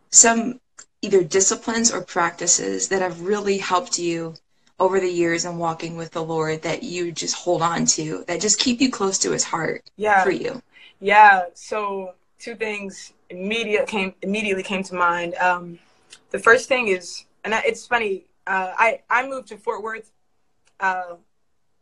some 0.10 0.60
either 1.02 1.24
disciplines 1.24 1.92
or 1.92 2.02
practices 2.02 2.90
that 2.90 3.02
have 3.02 3.22
really 3.22 3.58
helped 3.58 3.98
you 3.98 4.34
over 4.80 5.00
the 5.00 5.10
years 5.10 5.46
and 5.46 5.60
walking 5.60 5.96
with 5.96 6.12
the 6.12 6.24
Lord 6.24 6.64
that 6.64 6.84
you 6.84 7.12
just 7.12 7.36
hold 7.36 7.62
on 7.62 7.86
to 7.86 8.24
that 8.28 8.42
just 8.42 8.60
keep 8.60 8.82
you 8.82 8.92
close 8.92 9.18
to 9.20 9.32
his 9.32 9.44
heart 9.44 9.84
yeah. 9.96 10.24
for 10.24 10.32
you? 10.32 10.62
Yeah. 11.00 11.44
So 11.54 12.16
two 12.40 12.56
things 12.56 13.14
immediate 13.30 13.88
came 13.88 14.14
immediately 14.22 14.64
came 14.64 14.84
to 14.84 14.96
mind. 14.96 15.36
Um, 15.36 15.80
the 16.32 16.40
first 16.40 16.68
thing 16.68 16.88
is, 16.88 17.26
and 17.44 17.54
it's 17.66 17.86
funny. 17.86 18.26
Uh, 18.48 18.74
I 18.78 19.02
I 19.10 19.28
moved 19.28 19.50
to 19.50 19.58
Fort 19.58 19.84
Worth 19.84 20.12
uh, 20.82 21.16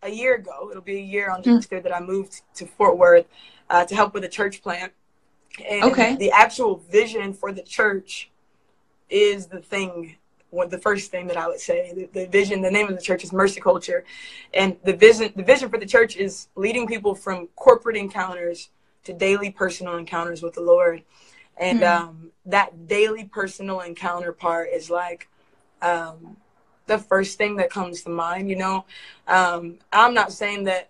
a 0.04 0.10
year 0.10 0.36
ago. 0.36 0.70
It'll 0.70 0.82
be 0.82 0.98
a 0.98 1.02
year 1.02 1.32
on 1.32 1.42
Tuesday 1.42 1.80
mm. 1.80 1.84
that 1.84 1.96
I 1.96 2.00
moved 2.00 2.42
to 2.56 2.66
Fort 2.66 2.98
Worth, 2.98 3.26
uh, 3.70 3.86
to 3.86 3.96
help 3.96 4.14
with 4.14 4.24
a 4.24 4.30
church 4.30 4.62
plant. 4.62 4.94
And 5.68 5.84
okay. 5.86 6.16
the 6.16 6.32
actual 6.32 6.78
vision 6.92 7.34
for 7.34 7.52
the 7.52 7.64
church 7.64 8.30
is 9.10 9.48
the 9.48 9.60
thing, 9.60 10.16
the 10.70 10.78
first 10.78 11.12
thing 11.12 11.28
that 11.28 11.38
I 11.38 11.48
would 11.48 11.60
say. 11.60 11.92
The, 11.94 12.20
the 12.20 12.28
vision, 12.28 12.62
the 12.62 12.72
name 12.72 12.88
of 12.88 12.96
the 12.96 13.02
church 13.02 13.24
is 13.24 13.34
Mercy 13.34 13.60
Culture, 13.60 14.06
and 14.54 14.78
the 14.84 14.94
vision, 14.94 15.34
the 15.36 15.44
vision 15.44 15.70
for 15.70 15.80
the 15.80 15.86
church 15.86 16.16
is 16.16 16.48
leading 16.56 16.88
people 16.88 17.16
from 17.16 17.48
corporate 17.56 17.98
encounters 17.98 18.70
to 19.06 19.14
daily 19.14 19.50
personal 19.50 19.98
encounters 19.98 20.44
with 20.44 20.54
the 20.54 20.62
Lord. 20.62 21.04
And 21.58 21.82
mm-hmm. 21.82 22.04
um, 22.04 22.32
that 22.46 22.88
daily 22.88 23.26
personal 23.26 23.82
encounter 23.82 24.32
part 24.32 24.70
is 24.70 24.90
like 24.90 25.28
um, 25.82 26.38
the 26.90 26.98
first 26.98 27.38
thing 27.38 27.56
that 27.58 27.70
comes 27.70 28.02
to 28.04 28.10
mind. 28.10 28.50
You 28.50 28.58
know, 28.58 28.86
um, 29.28 29.78
I'm 29.94 30.14
not 30.14 30.34
saying 30.34 30.66
that 30.66 30.90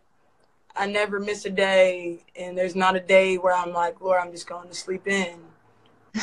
I 0.76 0.88
never 0.88 1.20
miss 1.20 1.46
a 1.46 1.50
day, 1.50 2.24
and 2.36 2.58
there's 2.58 2.76
not 2.76 2.96
a 2.96 3.00
day 3.00 3.38
where 3.38 3.54
I'm 3.54 3.74
like, 3.74 4.02
Lord, 4.02 4.20
I'm 4.20 4.32
just 4.32 4.48
going 4.48 4.68
to 4.70 4.74
sleep 4.74 5.08
in. 5.08 5.36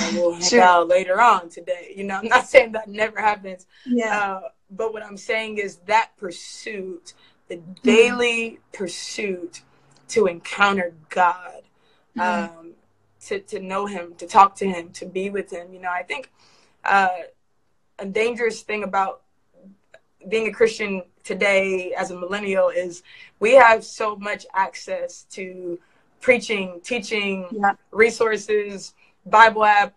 And 0.00 0.16
we'll 0.16 0.32
hang 0.32 0.42
sure. 0.42 0.62
out 0.62 0.88
later 0.88 1.20
on 1.20 1.48
today. 1.48 1.92
You 1.94 2.04
know, 2.04 2.16
I'm 2.16 2.26
not 2.26 2.46
saying 2.52 2.72
that 2.72 2.88
never 2.88 3.20
happens. 3.20 3.66
Yeah. 3.84 4.18
Uh, 4.18 4.40
but 4.70 4.92
what 4.92 5.04
I'm 5.04 5.16
saying 5.16 5.58
is 5.58 5.76
that 5.86 6.10
pursuit, 6.16 7.12
the 7.48 7.60
daily 7.84 8.58
mm. 8.58 8.76
pursuit 8.76 9.62
to 10.08 10.26
encounter 10.26 10.94
God, 11.10 11.62
mm. 12.16 12.48
um, 12.48 12.72
to 13.26 13.40
to 13.40 13.60
know 13.60 13.86
Him, 13.86 14.14
to 14.16 14.26
talk 14.26 14.56
to 14.56 14.66
Him, 14.66 14.90
to 14.92 15.06
be 15.06 15.30
with 15.30 15.52
Him. 15.52 15.72
You 15.72 15.80
know, 15.80 15.90
I 15.90 16.02
think 16.02 16.32
uh, 16.82 17.08
a 17.98 18.06
dangerous 18.06 18.62
thing 18.62 18.82
about 18.82 19.22
being 20.28 20.48
a 20.48 20.52
Christian 20.52 21.02
today 21.24 21.92
as 21.94 22.10
a 22.10 22.18
millennial 22.18 22.68
is 22.68 23.02
we 23.40 23.54
have 23.54 23.84
so 23.84 24.16
much 24.16 24.46
access 24.54 25.24
to 25.30 25.78
preaching, 26.20 26.80
teaching, 26.82 27.46
yeah. 27.50 27.72
resources, 27.90 28.94
Bible 29.26 29.64
app, 29.64 29.94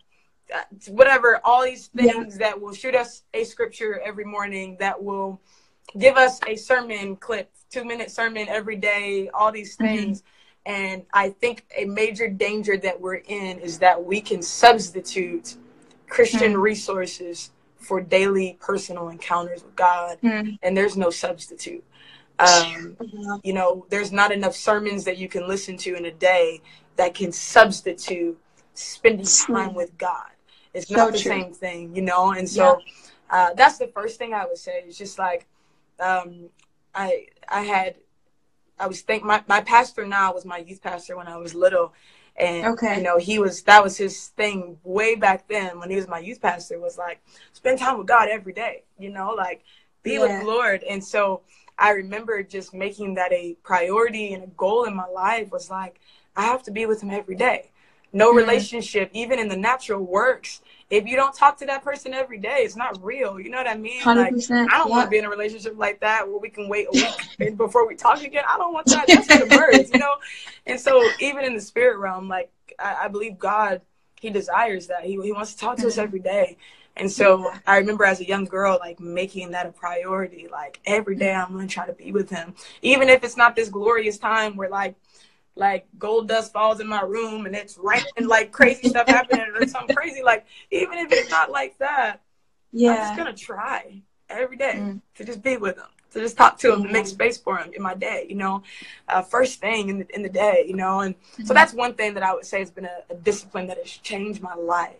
uh, 0.54 0.62
whatever, 0.90 1.40
all 1.44 1.64
these 1.64 1.88
things 1.88 2.38
yeah. 2.40 2.50
that 2.50 2.62
will 2.62 2.74
shoot 2.74 2.96
us 2.96 3.24
a 3.34 3.44
scripture 3.44 4.02
every 4.04 4.26
morning, 4.26 4.78
that 4.80 5.02
will 5.02 5.40
give 5.98 6.18
us 6.18 6.40
a 6.48 6.56
sermon 6.56 7.16
clip, 7.16 7.52
two 7.70 7.86
minute 7.86 8.12
sermon 8.12 8.48
every 8.50 8.76
day, 8.76 9.30
all 9.34 9.52
these 9.52 9.78
mm-hmm. 9.78 9.96
things. 9.96 10.22
Mm-hmm. 10.22 10.30
And 10.66 11.06
I 11.14 11.30
think 11.30 11.66
a 11.76 11.86
major 11.86 12.28
danger 12.30 12.78
that 12.78 13.00
we're 13.00 13.16
in 13.16 13.60
is 13.60 13.80
that 13.80 14.04
we 14.04 14.22
can 14.22 14.42
substitute 14.42 15.56
Christian 16.08 16.54
mm-hmm. 16.54 16.62
resources 16.62 17.52
for 17.80 18.02
daily 18.02 18.58
personal 18.60 19.10
encounters 19.10 19.64
with 19.64 19.76
God, 19.76 20.18
mm. 20.22 20.58
and 20.62 20.78
there's 20.78 20.98
no 20.98 21.10
substitute. 21.10 21.84
Um, 22.40 22.96
you 23.44 23.54
know, 23.54 23.86
there's 23.90 24.12
not 24.12 24.32
enough 24.32 24.56
sermons 24.56 25.04
that 25.06 25.18
you 25.18 25.28
can 25.28 25.48
listen 25.48 25.76
to 25.78 25.96
in 25.96 26.06
a 26.06 26.12
day 26.12 26.62
that 26.96 27.14
can 27.14 27.32
substitute 27.32 28.40
spending 28.74 29.26
time 29.26 29.74
with 29.74 29.98
God. 29.98 30.30
It's 30.74 30.88
so 30.88 30.96
not 30.96 31.12
the 31.14 31.20
true. 31.20 31.32
same 31.32 31.54
thing, 31.54 31.96
you 31.96 32.02
know. 32.02 32.32
And 32.32 32.48
so, 32.48 32.80
yeah. 32.86 32.94
uh, 33.30 33.54
that's 33.56 33.78
the 33.78 33.88
first 33.88 34.18
thing 34.18 34.34
I 34.34 34.46
would 34.46 34.58
say. 34.58 34.84
It's 34.86 34.98
just 34.98 35.20
like 35.20 35.48
um, 36.00 36.50
I 36.96 37.28
I 37.48 37.64
had 37.64 37.96
I 38.80 38.88
was 38.88 39.02
think 39.02 39.24
my 39.24 39.44
my 39.48 39.62
pastor 39.62 40.06
now 40.06 40.34
was 40.34 40.46
my 40.46 40.60
youth 40.60 40.82
pastor 40.82 41.18
when 41.18 41.28
I 41.28 41.38
was 41.38 41.54
little, 41.54 41.94
and 42.40 42.66
okay. 42.68 42.98
you 42.98 43.04
know, 43.04 43.18
he 43.18 43.38
was 43.38 43.62
that 43.64 43.84
was 43.84 43.98
his 43.98 44.30
thing 44.30 44.78
way 44.84 45.16
back 45.16 45.48
then 45.48 45.80
when 45.80 45.90
he 45.90 45.96
was 45.96 46.08
my 46.08 46.20
youth 46.20 46.42
pastor 46.42 46.80
was 46.80 46.98
like 46.98 47.22
spend 47.54 47.80
time 47.80 47.98
with 47.98 48.08
God 48.08 48.30
every 48.30 48.54
day, 48.54 48.84
you 48.98 49.10
know, 49.10 49.34
like 49.34 49.64
be 50.04 50.14
yeah. 50.14 50.22
with 50.22 50.40
the 50.40 50.46
Lord. 50.46 50.84
And 50.84 51.04
so 51.04 51.42
I 51.78 51.92
remember 51.92 52.42
just 52.44 52.74
making 52.74 53.16
that 53.16 53.32
a 53.34 53.56
priority 53.64 54.34
and 54.34 54.44
a 54.44 54.48
goal 54.48 54.86
in 54.86 54.96
my 54.96 55.08
life 55.08 55.52
was 55.52 55.70
like 55.70 56.00
I 56.36 56.44
have 56.44 56.64
to 56.64 56.72
be 56.72 56.86
with 56.86 57.02
him 57.02 57.12
every 57.12 57.36
day. 57.36 57.72
No 58.12 58.30
mm-hmm. 58.30 58.38
relationship, 58.38 59.10
even 59.14 59.40
in 59.40 59.48
the 59.48 59.58
natural 59.58 60.04
works, 60.04 60.62
if 60.90 61.06
you 61.06 61.16
don't 61.16 61.36
talk 61.36 61.58
to 61.60 61.66
that 61.68 61.84
person 61.84 62.14
every 62.14 62.40
day, 62.40 62.62
it's 62.62 62.76
not 62.76 63.04
real. 63.04 63.40
You 63.40 63.50
know 63.52 63.58
what 63.58 63.68
I 63.68 63.78
mean? 63.78 64.02
Like, 64.04 64.18
I 64.18 64.30
don't 64.30 64.50
yeah. 64.50 64.86
want 64.88 65.06
to 65.06 65.10
be 65.10 65.20
in 65.20 65.26
a 65.26 65.30
relationship 65.30 65.78
like 65.78 66.00
that 66.00 66.28
where 66.28 66.40
we 66.40 66.50
can 66.50 66.68
wait 66.68 66.88
a 66.88 66.92
week 67.40 67.58
before 67.58 67.88
we 67.88 67.96
talk 67.96 68.24
again. 68.24 68.44
I 68.48 68.58
don't 68.58 68.74
want 68.74 68.88
that. 68.88 69.06
That's 69.08 69.32
for 69.32 69.46
the 69.46 69.56
birds, 69.56 69.92
you 69.94 70.00
know? 70.00 70.16
And 70.66 70.80
so, 70.80 71.08
even 71.20 71.46
in 71.46 71.54
the 71.54 71.62
spirit 71.62 71.98
realm, 72.00 72.28
like, 72.28 72.52
I, 72.80 73.06
I 73.06 73.08
believe 73.08 73.38
God, 73.38 73.82
He 74.20 74.32
desires 74.32 74.88
that. 74.88 75.04
He, 75.04 75.12
he 75.22 75.32
wants 75.32 75.54
to 75.54 75.60
talk 75.60 75.78
to 75.78 75.88
us 75.88 75.94
mm-hmm. 75.94 76.02
every 76.02 76.20
day. 76.20 76.58
And 77.00 77.10
so 77.10 77.50
I 77.66 77.78
remember 77.78 78.04
as 78.04 78.20
a 78.20 78.28
young 78.28 78.44
girl, 78.44 78.78
like 78.80 79.00
making 79.00 79.52
that 79.52 79.66
a 79.66 79.72
priority. 79.72 80.50
Like 80.52 80.80
every 80.86 81.16
day, 81.16 81.34
I'm 81.34 81.54
gonna 81.54 81.68
try 81.68 81.86
to 81.88 81.94
be 81.94 82.12
with 82.12 82.30
him, 82.30 82.54
even 82.82 83.08
if 83.08 83.24
it's 83.24 83.38
not 83.38 83.56
this 83.56 83.70
glorious 83.70 84.18
time 84.18 84.58
where 84.58 84.70
like 84.70 84.96
like 85.60 85.88
gold 86.00 86.28
dust 86.28 86.54
falls 86.54 86.80
in 86.80 86.88
my 86.88 87.02
room 87.02 87.46
and 87.46 87.56
it's 87.56 87.78
raining 87.78 88.06
like 88.28 88.52
crazy 88.52 88.90
stuff 88.90 89.08
happening 89.08 89.46
or 89.54 89.68
something 89.68 89.96
crazy. 89.96 90.24
Like 90.24 90.46
even 90.72 90.98
if 90.98 91.12
it's 91.12 91.30
not 91.30 91.52
like 91.52 91.78
that, 91.80 92.22
yeah, 92.72 92.92
I'm 92.92 92.98
just 92.98 93.18
gonna 93.18 93.34
try 93.34 94.02
every 94.30 94.58
day 94.58 94.76
mm. 94.78 95.02
to 95.16 95.26
just 95.26 95.44
be 95.44 95.58
with 95.58 95.76
them, 95.76 95.90
to 96.12 96.20
just 96.20 96.38
talk 96.38 96.58
to 96.60 96.74
him, 96.74 96.84
to 96.84 96.90
make 96.90 97.08
space 97.08 97.38
for 97.38 97.58
them 97.58 97.72
in 97.74 97.82
my 97.82 97.94
day. 97.94 98.26
You 98.30 98.36
know, 98.36 98.64
uh, 99.10 99.22
first 99.22 99.60
thing 99.60 99.90
in 99.90 100.00
the 100.00 100.16
in 100.16 100.24
the 100.24 100.30
day. 100.30 100.64
You 100.68 100.76
know, 100.76 101.02
and 101.02 101.16
mm-hmm. 101.16 101.44
so 101.46 101.54
that's 101.54 101.74
one 101.74 101.94
thing 101.94 102.14
that 102.14 102.24
I 102.24 102.34
would 102.34 102.46
say 102.46 102.60
has 102.60 102.72
been 102.72 102.86
a, 102.86 103.00
a 103.10 103.16
discipline 103.16 103.68
that 103.68 103.78
has 103.78 103.92
changed 103.92 104.42
my 104.42 104.56
life. 104.56 104.96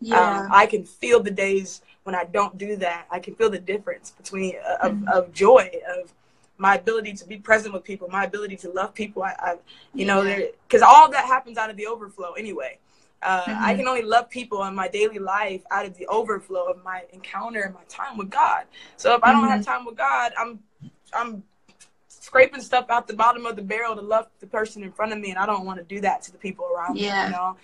Yeah, 0.00 0.40
um, 0.40 0.48
I 0.52 0.66
can 0.66 0.84
feel 0.84 1.22
the 1.22 1.30
days 1.30 1.80
when 2.02 2.14
I 2.14 2.24
don't 2.24 2.58
do 2.58 2.76
that. 2.76 3.06
I 3.10 3.18
can 3.18 3.34
feel 3.34 3.48
the 3.48 3.58
difference 3.58 4.10
between 4.10 4.56
uh, 4.56 4.88
mm-hmm. 4.88 5.08
of, 5.08 5.26
of 5.26 5.32
joy 5.32 5.70
of 5.96 6.12
my 6.58 6.76
ability 6.76 7.12
to 7.14 7.26
be 7.26 7.36
present 7.36 7.74
with 7.74 7.84
people, 7.84 8.08
my 8.08 8.24
ability 8.24 8.56
to 8.56 8.70
love 8.70 8.94
people. 8.94 9.22
I, 9.22 9.34
I 9.38 9.56
you 9.94 10.04
know, 10.04 10.22
because 10.66 10.82
all 10.82 11.10
that 11.10 11.24
happens 11.26 11.58
out 11.58 11.70
of 11.70 11.76
the 11.76 11.86
overflow 11.86 12.32
anyway. 12.32 12.78
Uh, 13.22 13.42
mm-hmm. 13.42 13.64
I 13.64 13.74
can 13.74 13.86
only 13.86 14.02
love 14.02 14.28
people 14.28 14.64
in 14.64 14.74
my 14.74 14.88
daily 14.88 15.20
life 15.20 15.62
out 15.70 15.86
of 15.86 15.96
the 15.96 16.06
overflow 16.06 16.64
of 16.64 16.82
my 16.82 17.04
encounter 17.12 17.62
and 17.62 17.72
my 17.72 17.84
time 17.88 18.16
with 18.16 18.30
God. 18.30 18.64
So 18.96 19.14
if 19.14 19.22
I 19.22 19.32
don't 19.32 19.42
mm-hmm. 19.42 19.52
have 19.52 19.64
time 19.64 19.84
with 19.84 19.96
God, 19.96 20.32
I'm 20.36 20.58
I'm 21.12 21.44
scraping 22.08 22.60
stuff 22.60 22.86
out 22.88 23.06
the 23.06 23.14
bottom 23.14 23.46
of 23.46 23.56
the 23.56 23.62
barrel 23.62 23.94
to 23.94 24.02
love 24.02 24.26
the 24.40 24.46
person 24.46 24.82
in 24.82 24.90
front 24.92 25.12
of 25.12 25.18
me, 25.18 25.30
and 25.30 25.38
I 25.38 25.46
don't 25.46 25.64
want 25.64 25.78
to 25.78 25.84
do 25.84 26.00
that 26.00 26.22
to 26.22 26.32
the 26.32 26.38
people 26.38 26.66
around 26.74 26.98
yeah. 26.98 27.22
me. 27.22 27.26
You 27.26 27.32
know, 27.36 27.56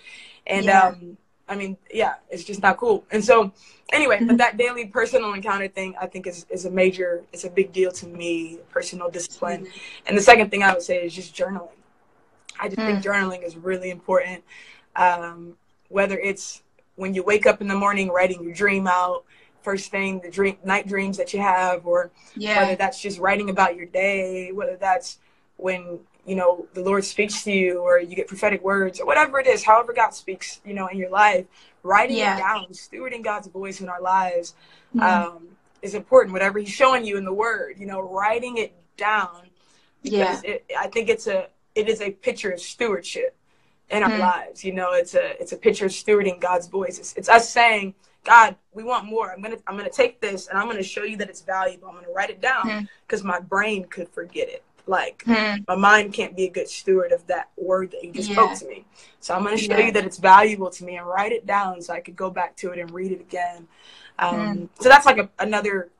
and 0.47 0.65
yeah. 0.65 0.87
um, 0.87 1.17
I 1.49 1.55
mean, 1.55 1.77
yeah, 1.91 2.15
it's 2.29 2.43
just 2.43 2.61
not 2.61 2.77
cool. 2.77 3.03
And 3.11 3.23
so, 3.25 3.51
anyway, 3.91 4.17
mm-hmm. 4.17 4.27
but 4.27 4.37
that 4.37 4.57
daily 4.57 4.85
personal 4.85 5.33
encounter 5.33 5.67
thing, 5.67 5.95
I 5.99 6.05
think 6.05 6.27
is 6.27 6.45
is 6.49 6.65
a 6.65 6.71
major, 6.71 7.23
it's 7.33 7.43
a 7.43 7.49
big 7.49 7.73
deal 7.73 7.91
to 7.91 8.07
me, 8.07 8.59
personal 8.69 9.09
discipline. 9.09 9.61
Mm-hmm. 9.61 10.07
And 10.07 10.17
the 10.17 10.21
second 10.21 10.51
thing 10.51 10.63
I 10.63 10.71
would 10.73 10.83
say 10.83 11.03
is 11.03 11.13
just 11.13 11.35
journaling. 11.35 11.69
I 12.59 12.67
just 12.67 12.77
mm-hmm. 12.77 13.01
think 13.01 13.03
mm. 13.03 13.03
journaling 13.03 13.43
is 13.43 13.55
really 13.57 13.89
important. 13.89 14.43
Um, 14.95 15.55
whether 15.87 16.17
it's 16.19 16.61
when 16.95 17.13
you 17.13 17.23
wake 17.23 17.45
up 17.45 17.61
in 17.61 17.67
the 17.67 17.75
morning, 17.75 18.09
writing 18.09 18.43
your 18.43 18.53
dream 18.53 18.85
out, 18.85 19.23
first 19.61 19.91
thing, 19.91 20.19
the 20.19 20.29
dream, 20.29 20.57
night 20.63 20.87
dreams 20.87 21.17
that 21.17 21.33
you 21.33 21.39
have, 21.39 21.85
or 21.85 22.11
yeah. 22.35 22.61
whether 22.61 22.75
that's 22.75 23.01
just 23.01 23.19
writing 23.19 23.49
about 23.49 23.75
your 23.75 23.85
day, 23.85 24.51
whether 24.51 24.75
that's 24.75 25.19
when 25.57 25.99
you 26.25 26.35
know 26.35 26.67
the 26.73 26.81
lord 26.81 27.03
speaks 27.03 27.43
to 27.43 27.51
you 27.51 27.79
or 27.79 27.99
you 27.99 28.15
get 28.15 28.27
prophetic 28.27 28.63
words 28.63 28.99
or 28.99 29.05
whatever 29.05 29.39
it 29.39 29.47
is 29.47 29.63
however 29.63 29.93
god 29.93 30.11
speaks 30.11 30.59
you 30.65 30.73
know 30.73 30.87
in 30.87 30.97
your 30.97 31.09
life 31.09 31.45
writing 31.83 32.17
yeah. 32.17 32.35
it 32.35 32.39
down 32.39 32.65
stewarding 32.71 33.23
god's 33.23 33.47
voice 33.47 33.81
in 33.81 33.89
our 33.89 34.01
lives 34.01 34.53
mm-hmm. 34.95 35.01
um, 35.01 35.47
is 35.81 35.95
important 35.95 36.33
whatever 36.33 36.59
he's 36.59 36.69
showing 36.69 37.05
you 37.05 37.17
in 37.17 37.25
the 37.25 37.33
word 37.33 37.75
you 37.77 37.85
know 37.85 38.01
writing 38.01 38.57
it 38.57 38.73
down 38.97 39.41
yeah 40.03 40.39
it, 40.43 40.65
i 40.77 40.87
think 40.87 41.09
it's 41.09 41.27
a 41.27 41.47
it 41.75 41.87
is 41.87 42.01
a 42.01 42.11
picture 42.11 42.51
of 42.51 42.59
stewardship 42.59 43.35
in 43.89 44.03
our 44.03 44.09
mm-hmm. 44.09 44.21
lives 44.21 44.63
you 44.63 44.73
know 44.73 44.93
it's 44.93 45.15
a 45.15 45.41
it's 45.41 45.51
a 45.51 45.57
picture 45.57 45.85
of 45.85 45.91
stewarding 45.91 46.39
god's 46.39 46.67
voice 46.67 46.99
it's, 46.99 47.13
it's 47.13 47.29
us 47.29 47.49
saying 47.49 47.93
God, 48.25 48.55
we 48.73 48.83
want 48.83 49.05
more. 49.05 49.31
I'm 49.31 49.41
gonna 49.41 49.57
I'm 49.65 49.77
gonna 49.77 49.89
take 49.89 50.19
this 50.19 50.47
and 50.47 50.57
I'm 50.57 50.67
gonna 50.67 50.83
show 50.83 51.03
you 51.03 51.17
that 51.17 51.29
it's 51.29 51.41
valuable. 51.41 51.87
I'm 51.87 51.95
gonna 51.95 52.11
write 52.13 52.29
it 52.29 52.41
down 52.41 52.89
because 53.07 53.21
mm-hmm. 53.21 53.29
my 53.29 53.39
brain 53.39 53.85
could 53.85 54.09
forget 54.09 54.49
it. 54.49 54.63
Like 54.89 55.23
hmm. 55.23 55.57
my 55.67 55.75
mind 55.75 56.13
can't 56.13 56.35
be 56.35 56.45
a 56.45 56.49
good 56.49 56.67
steward 56.67 57.11
of 57.11 57.25
that 57.27 57.51
word 57.55 57.91
that 57.91 58.03
you 58.03 58.11
just 58.11 58.29
yeah. 58.29 58.35
spoke 58.35 58.57
to 58.57 58.67
me. 58.67 58.85
So 59.19 59.35
I'm 59.35 59.43
going 59.43 59.55
to 59.55 59.63
show 59.63 59.77
yeah. 59.77 59.85
you 59.85 59.91
that 59.91 60.03
it's 60.03 60.17
valuable 60.17 60.71
to 60.71 60.83
me 60.83 60.97
and 60.97 61.05
write 61.05 61.31
it 61.31 61.45
down 61.45 61.79
so 61.83 61.93
I 61.93 61.99
could 61.99 62.15
go 62.15 62.31
back 62.31 62.57
to 62.57 62.71
it 62.71 62.79
and 62.79 62.89
read 62.89 63.11
it 63.11 63.21
again. 63.21 63.67
Um, 64.17 64.57
hmm. 64.57 64.65
So 64.81 64.89
that's 64.89 65.05
like 65.05 65.19
a, 65.19 65.29
another 65.37 65.91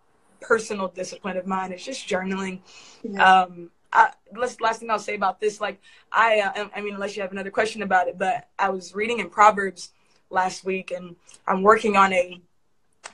personal 0.42 0.88
discipline 0.88 1.38
of 1.38 1.46
mine. 1.46 1.72
It's 1.72 1.86
just 1.86 2.10
journaling. 2.10 2.62
Yeah. 3.04 3.44
Um, 3.44 3.70
I, 3.94 4.10
last, 4.36 4.60
last 4.60 4.80
thing 4.80 4.90
I'll 4.90 4.98
say 4.98 5.14
about 5.14 5.40
this, 5.40 5.62
like 5.62 5.80
I, 6.12 6.40
uh, 6.40 6.70
I 6.76 6.82
mean, 6.82 6.96
unless 6.96 7.16
you 7.16 7.22
have 7.22 7.32
another 7.32 7.52
question 7.52 7.84
about 7.84 8.08
it, 8.08 8.18
but 8.18 8.50
I 8.58 8.70
was 8.70 8.96
reading 8.96 9.20
in 9.20 9.30
Proverbs 9.30 9.92
last 10.32 10.64
week, 10.66 10.90
and 10.90 11.16
I'm 11.46 11.62
working 11.62 11.96
on 11.96 12.12
a 12.12 12.42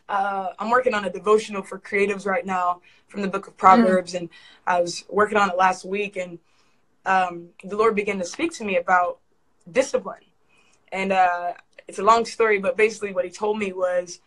uh, 0.08 0.50
I'm 0.60 0.70
working 0.70 0.94
on 0.94 1.06
a 1.06 1.10
devotional 1.10 1.64
for 1.64 1.80
creatives 1.80 2.26
right 2.26 2.46
now 2.46 2.82
from 3.08 3.22
the 3.22 3.28
book 3.28 3.48
of 3.48 3.58
Proverbs, 3.58 4.14
mm. 4.14 4.20
and 4.20 4.30
I 4.68 4.82
was 4.82 5.04
working 5.10 5.38
on 5.38 5.50
it 5.50 5.58
last 5.58 5.86
week, 5.86 6.16
and 6.16 6.40
um, 7.06 7.50
the 7.64 7.76
Lord 7.76 7.96
began 7.96 8.20
to 8.20 8.26
speak 8.26 8.54
to 8.54 8.66
me 8.66 8.78
about 8.78 9.20
discipline. 9.72 10.24
And 10.92 11.12
uh, 11.12 11.54
it's 11.88 12.00
a 12.00 12.04
long 12.04 12.26
story, 12.26 12.60
but 12.60 12.78
basically, 12.78 13.14
what 13.14 13.26
He 13.26 13.32
told 13.32 13.58
me 13.58 13.74
was 13.74 14.20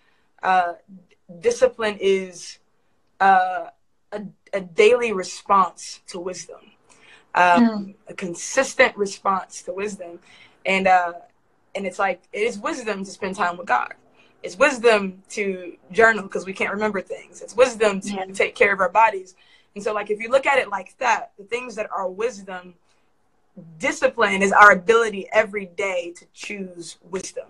uh, 0.42 0.74
discipline 1.40 1.96
is 2.00 2.58
uh, 3.20 3.66
a, 4.12 4.22
a, 4.52 4.60
daily 4.60 5.12
response 5.12 6.00
to 6.08 6.18
wisdom, 6.18 6.60
um, 7.34 7.62
mm. 7.62 7.94
a 8.08 8.14
consistent 8.14 8.96
response 8.96 9.62
to 9.62 9.72
wisdom, 9.72 10.18
and 10.66 10.88
uh, 10.88 11.12
and 11.74 11.86
it's 11.86 11.98
like 11.98 12.22
it 12.32 12.40
is 12.40 12.58
wisdom 12.58 13.04
to 13.04 13.10
spend 13.10 13.36
time 13.36 13.56
with 13.56 13.66
God 13.66 13.94
it's 14.42 14.56
wisdom 14.56 15.22
to 15.30 15.76
journal 15.90 16.22
because 16.22 16.46
we 16.46 16.52
can't 16.52 16.72
remember 16.72 17.00
things. 17.00 17.42
It's 17.42 17.56
wisdom 17.56 18.00
to 18.02 18.08
yeah. 18.08 18.24
take 18.26 18.54
care 18.54 18.72
of 18.72 18.80
our 18.80 18.88
bodies. 18.88 19.34
And 19.74 19.82
so, 19.82 19.92
like, 19.92 20.10
if 20.10 20.20
you 20.20 20.28
look 20.28 20.46
at 20.46 20.58
it 20.58 20.68
like 20.68 20.96
that, 20.98 21.32
the 21.38 21.44
things 21.44 21.74
that 21.76 21.88
are 21.90 22.08
wisdom, 22.08 22.74
discipline 23.78 24.42
is 24.42 24.52
our 24.52 24.72
ability 24.72 25.28
every 25.32 25.66
day 25.66 26.12
to 26.16 26.24
choose 26.32 26.98
wisdom, 27.10 27.46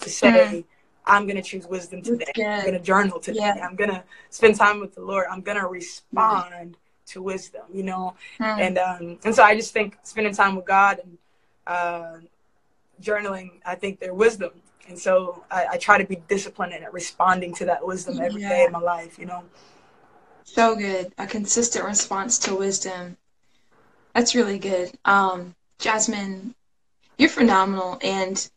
to 0.00 0.10
say, 0.10 0.28
mm. 0.28 0.64
I'm 1.06 1.26
going 1.26 1.36
to 1.36 1.42
choose 1.42 1.66
wisdom 1.66 2.02
today. 2.02 2.32
I'm 2.36 2.62
going 2.62 2.72
to 2.74 2.80
journal 2.80 3.20
today. 3.20 3.40
Yeah. 3.40 3.66
I'm 3.66 3.76
going 3.76 3.90
to 3.90 4.02
spend 4.30 4.56
time 4.56 4.80
with 4.80 4.94
the 4.94 5.02
Lord. 5.02 5.26
I'm 5.30 5.40
going 5.40 5.58
to 5.58 5.66
respond 5.66 6.52
mm. 6.52 6.74
to 7.12 7.22
wisdom, 7.22 7.62
you 7.72 7.82
know? 7.82 8.14
Mm. 8.38 8.58
And, 8.60 8.78
um, 8.78 9.18
and 9.24 9.34
so 9.34 9.42
I 9.42 9.54
just 9.54 9.72
think 9.72 9.96
spending 10.02 10.34
time 10.34 10.56
with 10.56 10.66
God 10.66 11.00
and, 11.02 11.18
uh, 11.66 12.16
journaling, 13.00 13.52
I 13.64 13.74
think 13.74 14.00
they're 14.00 14.14
wisdom. 14.14 14.50
And 14.90 14.98
so 14.98 15.44
I, 15.50 15.66
I 15.72 15.76
try 15.78 15.98
to 15.98 16.04
be 16.04 16.16
disciplined 16.28 16.72
in 16.72 16.84
responding 16.92 17.54
to 17.54 17.64
that 17.66 17.86
wisdom 17.86 18.20
every 18.20 18.42
yeah. 18.42 18.48
day 18.48 18.64
in 18.64 18.72
my 18.72 18.80
life, 18.80 19.18
you 19.18 19.24
know. 19.24 19.44
So 20.44 20.74
good. 20.74 21.12
A 21.16 21.26
consistent 21.28 21.84
response 21.84 22.38
to 22.40 22.56
wisdom. 22.56 23.16
That's 24.14 24.34
really 24.34 24.58
good. 24.58 24.90
Um, 25.04 25.54
Jasmine, 25.78 26.56
you're 27.18 27.28
phenomenal. 27.28 27.98
And 28.02 28.50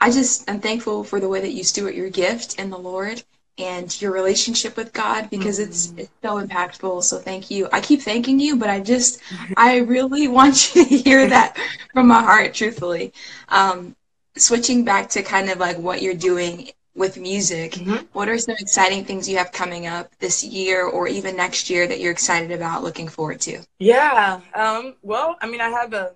I 0.00 0.10
just 0.10 0.50
am 0.50 0.60
thankful 0.60 1.04
for 1.04 1.20
the 1.20 1.28
way 1.28 1.40
that 1.40 1.52
you 1.52 1.62
steward 1.62 1.94
your 1.94 2.10
gift 2.10 2.58
in 2.58 2.68
the 2.68 2.78
Lord 2.78 3.22
and 3.56 4.02
your 4.02 4.10
relationship 4.10 4.76
with 4.76 4.92
God 4.92 5.30
because 5.30 5.60
mm-hmm. 5.60 5.68
it's 5.68 5.94
it's 5.96 6.10
so 6.22 6.44
impactful. 6.44 7.04
So 7.04 7.18
thank 7.18 7.52
you. 7.52 7.68
I 7.72 7.80
keep 7.80 8.02
thanking 8.02 8.40
you, 8.40 8.56
but 8.56 8.68
I 8.68 8.80
just 8.80 9.20
I 9.56 9.78
really 9.78 10.26
want 10.26 10.74
you 10.74 10.84
to 10.84 10.96
hear 10.96 11.28
that 11.28 11.56
from 11.92 12.08
my 12.08 12.20
heart, 12.20 12.52
truthfully. 12.52 13.12
Um, 13.48 13.94
switching 14.36 14.84
back 14.84 15.08
to 15.10 15.22
kind 15.22 15.50
of 15.50 15.58
like 15.58 15.78
what 15.78 16.02
you're 16.02 16.14
doing 16.14 16.70
with 16.94 17.18
music, 17.18 17.72
mm-hmm. 17.72 18.04
what 18.12 18.28
are 18.28 18.38
some 18.38 18.54
exciting 18.58 19.04
things 19.04 19.28
you 19.28 19.38
have 19.38 19.50
coming 19.50 19.86
up 19.86 20.14
this 20.18 20.44
year 20.44 20.84
or 20.84 21.08
even 21.08 21.36
next 21.36 21.70
year 21.70 21.86
that 21.86 22.00
you're 22.00 22.12
excited 22.12 22.52
about, 22.52 22.82
looking 22.82 23.08
forward 23.08 23.40
to? 23.40 23.62
Yeah. 23.78 24.40
Um, 24.54 24.94
well, 25.02 25.36
I 25.40 25.46
mean, 25.46 25.60
I 25.60 25.70
have 25.70 25.94
a, 25.94 26.12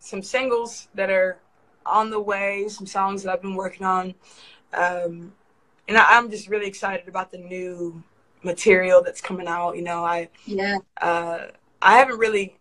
some 0.00 0.22
singles 0.22 0.88
that 0.94 1.10
are 1.10 1.38
on 1.84 2.10
the 2.10 2.20
way, 2.20 2.66
some 2.68 2.86
songs 2.86 3.22
that 3.22 3.32
I've 3.32 3.42
been 3.42 3.54
working 3.54 3.86
on. 3.86 4.14
Um, 4.72 5.32
and 5.88 5.98
I, 5.98 6.16
am 6.16 6.30
just 6.30 6.48
really 6.48 6.66
excited 6.66 7.08
about 7.08 7.30
the 7.30 7.38
new 7.38 8.02
material 8.42 9.02
that's 9.02 9.20
coming 9.20 9.46
out. 9.46 9.76
You 9.76 9.82
know, 9.82 10.04
I, 10.04 10.28
yeah, 10.46 10.78
uh, 11.00 11.48
I 11.82 11.98
haven't 11.98 12.18
really, 12.18 12.56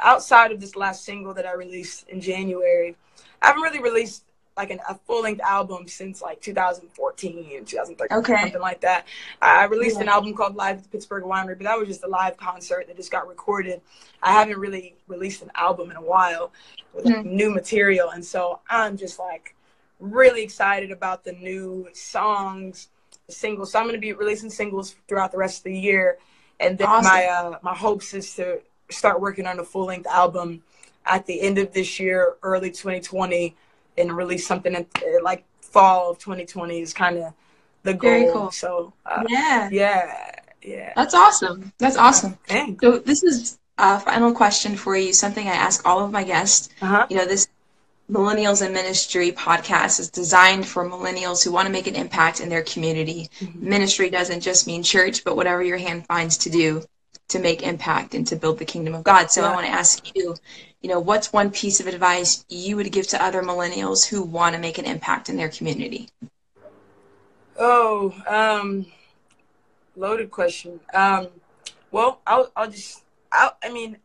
outside 0.00 0.52
of 0.52 0.60
this 0.60 0.76
last 0.76 1.04
single 1.04 1.32
that 1.34 1.46
I 1.46 1.54
released 1.54 2.08
in 2.08 2.20
January, 2.20 2.96
I 3.42 3.48
haven't 3.48 3.62
really 3.62 3.80
released 3.80 4.24
like 4.58 4.70
an, 4.70 4.80
a 4.88 4.96
full 5.06 5.22
length 5.22 5.40
album 5.40 5.86
since 5.86 6.20
like 6.20 6.40
2014, 6.42 7.64
2013, 7.64 8.18
okay. 8.18 8.40
something 8.40 8.60
like 8.60 8.80
that. 8.80 9.06
I 9.40 9.64
released 9.66 9.96
yeah. 9.96 10.02
an 10.02 10.08
album 10.08 10.34
called 10.34 10.56
Live 10.56 10.78
at 10.78 10.82
the 10.82 10.88
Pittsburgh 10.88 11.22
Winery, 11.22 11.56
but 11.56 11.62
that 11.62 11.78
was 11.78 11.86
just 11.86 12.02
a 12.02 12.08
live 12.08 12.36
concert 12.36 12.88
that 12.88 12.96
just 12.96 13.12
got 13.12 13.28
recorded. 13.28 13.80
I 14.20 14.32
haven't 14.32 14.58
really 14.58 14.96
released 15.06 15.42
an 15.42 15.52
album 15.54 15.92
in 15.92 15.96
a 15.96 16.02
while 16.02 16.52
with 16.92 17.04
mm. 17.04 17.24
new 17.24 17.50
material, 17.54 18.10
and 18.10 18.22
so 18.22 18.60
I'm 18.68 18.96
just 18.96 19.18
like 19.18 19.54
really 20.00 20.42
excited 20.42 20.90
about 20.90 21.24
the 21.24 21.32
new 21.32 21.88
songs, 21.92 22.88
the 23.28 23.32
singles. 23.32 23.72
So 23.72 23.78
I'm 23.78 23.84
going 23.84 23.94
to 23.94 24.00
be 24.00 24.12
releasing 24.12 24.50
singles 24.50 24.96
throughout 25.06 25.30
the 25.30 25.38
rest 25.38 25.58
of 25.58 25.64
the 25.64 25.78
year, 25.78 26.18
and 26.58 26.76
then 26.76 26.88
awesome. 26.88 27.12
my 27.12 27.26
uh, 27.26 27.58
my 27.62 27.76
hopes 27.76 28.12
is 28.12 28.34
to 28.34 28.60
start 28.90 29.20
working 29.20 29.46
on 29.46 29.60
a 29.60 29.64
full 29.64 29.86
length 29.86 30.08
album 30.08 30.64
at 31.08 31.26
the 31.26 31.40
end 31.40 31.58
of 31.58 31.72
this 31.72 31.98
year, 31.98 32.36
early 32.42 32.70
2020, 32.70 33.56
and 33.96 34.16
release 34.16 34.46
something 34.46 34.74
in, 34.74 34.86
like 35.22 35.44
fall 35.60 36.10
of 36.10 36.18
2020 36.18 36.80
is 36.80 36.94
kind 36.94 37.18
of 37.18 37.32
the 37.82 37.94
goal. 37.94 38.10
Very 38.10 38.32
cool. 38.32 38.50
So 38.50 38.92
uh, 39.06 39.24
yeah, 39.28 39.68
yeah, 39.70 40.40
yeah. 40.62 40.92
That's 40.94 41.14
awesome. 41.14 41.72
That's 41.78 41.96
awesome. 41.96 42.38
Thanks. 42.46 42.80
So 42.82 42.98
this 42.98 43.22
is 43.22 43.58
a 43.78 43.98
final 43.98 44.32
question 44.32 44.76
for 44.76 44.96
you. 44.96 45.12
Something 45.12 45.48
I 45.48 45.52
ask 45.52 45.86
all 45.86 46.04
of 46.04 46.12
my 46.12 46.24
guests. 46.24 46.68
Uh-huh. 46.80 47.06
You 47.10 47.16
know, 47.16 47.26
this 47.26 47.48
Millennials 48.10 48.66
in 48.66 48.72
Ministry 48.72 49.32
podcast 49.32 50.00
is 50.00 50.08
designed 50.08 50.66
for 50.66 50.88
millennials 50.88 51.44
who 51.44 51.52
want 51.52 51.66
to 51.66 51.72
make 51.72 51.86
an 51.86 51.94
impact 51.94 52.40
in 52.40 52.48
their 52.48 52.62
community. 52.62 53.28
Mm-hmm. 53.40 53.68
Ministry 53.68 54.08
doesn't 54.08 54.40
just 54.40 54.66
mean 54.66 54.82
church, 54.82 55.24
but 55.24 55.36
whatever 55.36 55.62
your 55.62 55.76
hand 55.76 56.06
finds 56.06 56.38
to 56.38 56.50
do 56.50 56.82
to 57.28 57.38
make 57.38 57.62
impact 57.62 58.14
and 58.14 58.26
to 58.26 58.36
build 58.36 58.58
the 58.58 58.64
kingdom 58.64 58.94
of 58.94 59.04
God. 59.04 59.30
So 59.30 59.42
yeah. 59.42 59.50
I 59.50 59.54
want 59.54 59.66
to 59.66 59.72
ask 59.72 60.16
you, 60.16 60.34
you 60.80 60.88
know, 60.88 61.00
what's 61.00 61.32
one 61.32 61.50
piece 61.50 61.80
of 61.80 61.86
advice 61.86 62.44
you 62.48 62.76
would 62.76 62.90
give 62.90 63.06
to 63.08 63.22
other 63.22 63.42
millennials 63.42 64.06
who 64.06 64.22
want 64.22 64.54
to 64.54 64.60
make 64.60 64.78
an 64.78 64.84
impact 64.84 65.28
in 65.28 65.36
their 65.36 65.48
community? 65.48 66.08
Oh, 67.58 68.14
um, 68.26 68.86
loaded 69.96 70.30
question. 70.30 70.80
Um, 70.94 71.28
well, 71.90 72.20
I'll, 72.26 72.50
I'll 72.56 72.70
just, 72.70 73.02
I'll, 73.32 73.56
I 73.62 73.72
mean, 73.72 73.98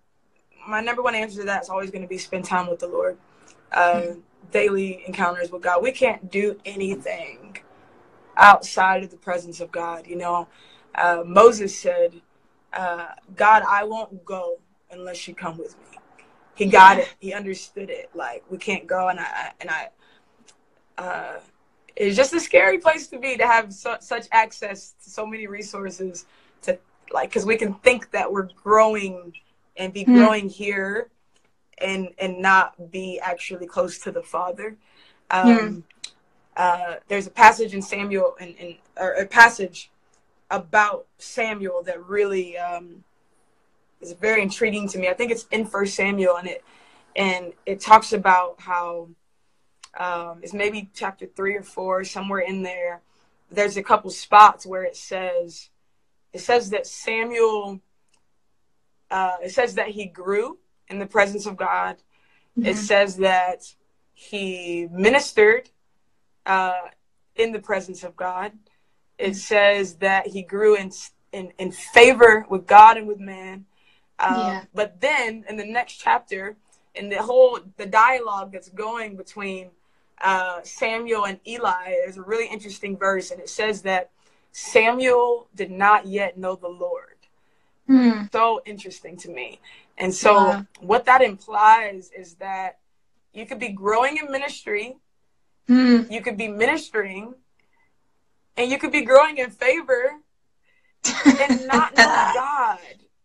my 0.68 0.82
number 0.82 1.02
one 1.02 1.16
answer 1.16 1.40
to 1.42 1.46
that 1.46 1.64
is 1.64 1.70
always 1.70 1.92
going 1.92 2.02
to 2.02 2.08
be 2.08 2.18
spend 2.18 2.46
time 2.46 2.70
with 2.70 2.80
the 2.80 2.88
Lord. 2.88 3.18
Uh, 3.72 3.94
mm-hmm. 3.94 4.20
Daily 4.52 5.04
encounters 5.08 5.52
with 5.52 5.64
God. 5.64 5.82
We 5.82 5.92
can't 5.92 6.30
do 6.30 6.60
anything 6.66 7.58
outside 8.36 9.04
of 9.04 9.10
the 9.10 9.18
presence 9.18 9.60
of 9.60 9.72
God. 9.72 10.06
You 10.06 10.18
know, 10.18 10.48
uh, 10.96 11.24
Moses 11.26 11.78
said, 11.78 12.22
uh, 12.74 13.08
"God, 13.36 13.64
I 13.68 13.84
won't 13.84 14.26
go 14.26 14.60
unless 14.92 15.28
you 15.28 15.36
come 15.36 15.58
with 15.58 15.78
me." 15.78 15.94
he 16.56 16.66
got 16.66 17.00
it. 17.00 17.14
He 17.20 17.34
understood 17.34 17.90
it. 17.90 18.10
Like 18.14 18.44
we 18.50 18.58
can't 18.58 18.88
go, 18.88 19.08
and 19.10 19.20
I 19.20 19.52
and 19.60 19.70
I. 19.70 19.90
Uh, 20.98 21.40
it's 21.96 22.16
just 22.16 22.34
a 22.34 22.40
scary 22.40 22.78
place 22.80 23.08
to 23.08 23.20
be 23.20 23.38
to 23.38 23.46
have 23.46 23.74
su- 23.74 23.96
such 24.00 24.28
access 24.32 24.94
to 25.04 25.10
so 25.10 25.26
many 25.26 25.48
resources 25.48 26.26
to 26.64 26.78
like 27.12 27.30
because 27.30 27.46
we 27.46 27.56
can 27.56 27.74
think 27.76 28.12
that 28.12 28.32
we're 28.32 28.50
growing 28.64 29.34
and 29.78 29.94
be 29.94 30.06
mm. 30.06 30.16
growing 30.16 30.50
here 30.50 31.10
and 31.80 32.10
and 32.20 32.40
not 32.40 32.92
be 32.92 33.20
actually 33.20 33.66
close 33.66 34.00
to 34.00 34.12
the 34.12 34.22
father 34.22 34.76
um, 35.32 35.48
mm. 35.48 35.84
uh, 36.58 36.96
there's 37.08 37.28
a 37.28 37.32
passage 37.32 37.74
in 37.74 37.82
Samuel 37.82 38.36
and, 38.40 38.56
and 38.60 38.76
or 38.98 39.14
a 39.14 39.26
passage 39.26 39.92
about 40.50 41.08
Samuel 41.18 41.84
that 41.84 42.06
really 42.06 42.58
um, 42.58 43.04
is 44.02 44.14
very 44.14 44.42
intriguing 44.42 44.88
to 44.90 45.00
me. 45.00 45.10
I 45.10 45.14
think 45.14 45.32
it's 45.32 45.46
in 45.52 45.66
First 45.66 45.96
Samuel, 45.96 46.38
and 46.38 46.48
it 46.48 46.64
and 47.16 47.54
it 47.66 47.80
talks 47.80 48.14
about 48.14 48.60
how 48.60 49.10
um, 49.98 50.40
it's 50.42 50.54
maybe 50.54 50.90
chapter 50.94 51.26
three 51.26 51.56
or 51.56 51.64
four, 51.64 52.04
somewhere 52.04 52.40
in 52.40 52.64
there. 52.64 53.02
There's 53.52 53.78
a 53.78 53.84
couple 53.84 54.10
spots 54.10 54.66
where 54.66 54.84
it 54.84 54.96
says 54.96 55.70
it 56.34 56.40
says 56.40 56.70
that 56.72 56.88
Samuel. 56.88 57.82
Uh, 59.12 59.38
it 59.44 59.52
says 59.52 59.76
that 59.76 59.90
he 59.90 60.06
grew 60.08 60.58
in 60.90 60.98
the 60.98 61.06
presence 61.06 61.46
of 61.46 61.56
God. 61.56 61.98
Mm-hmm. 62.58 62.66
It 62.66 62.78
says 62.78 63.18
that 63.18 63.62
he 64.14 64.88
ministered 64.92 65.70
uh, 66.46 66.90
in 67.36 67.52
the 67.52 67.60
presence 67.60 68.04
of 68.04 68.16
God. 68.16 68.54
It 69.24 69.36
says 69.36 69.96
that 69.96 70.28
he 70.28 70.42
grew 70.42 70.76
in, 70.76 70.92
in, 71.32 71.54
in 71.58 71.72
favor 71.72 72.46
with 72.50 72.68
God 72.68 72.98
and 72.98 73.08
with 73.08 73.20
man. 73.20 73.66
Um, 74.20 74.36
yeah. 74.38 74.64
But 74.74 75.00
then 75.02 75.46
in 75.48 75.58
the 75.58 75.66
next 75.66 75.94
chapter, 75.94 76.58
in 76.96 77.10
the 77.10 77.22
whole 77.22 77.60
the 77.78 77.86
dialogue 77.86 78.52
that's 78.52 78.70
going 78.70 79.16
between 79.16 79.72
uh, 80.22 80.60
Samuel 80.64 81.26
and 81.26 81.40
Eli, 81.48 81.96
there's 82.04 82.18
a 82.18 82.22
really 82.22 82.48
interesting 82.48 82.98
verse, 82.98 83.32
and 83.32 83.40
it 83.40 83.50
says 83.50 83.82
that 83.82 84.12
Samuel 84.52 85.48
did 85.56 85.72
not 85.72 86.06
yet 86.06 86.38
know 86.38 86.56
the 86.56 86.68
Lord. 86.68 87.18
Mm. 87.90 88.32
So 88.32 88.62
interesting 88.66 89.18
to 89.18 89.30
me. 89.30 89.60
And 89.98 90.14
so, 90.14 90.48
yeah. 90.48 90.62
what 90.80 91.06
that 91.06 91.22
implies 91.22 92.12
is 92.18 92.36
that 92.36 92.80
you 93.34 93.46
could 93.46 93.60
be 93.60 93.70
growing 93.70 94.18
in 94.18 94.32
ministry, 94.32 94.98
mm. 95.68 96.10
you 96.10 96.22
could 96.22 96.38
be 96.38 96.48
ministering, 96.48 97.36
and 98.58 98.72
you 98.72 98.78
could 98.78 98.92
be 98.92 99.02
growing 99.02 99.38
in 99.38 99.50
favor 99.50 100.20
and 101.26 101.68
not 101.68 101.96
know 101.98 102.04
God. 102.04 102.80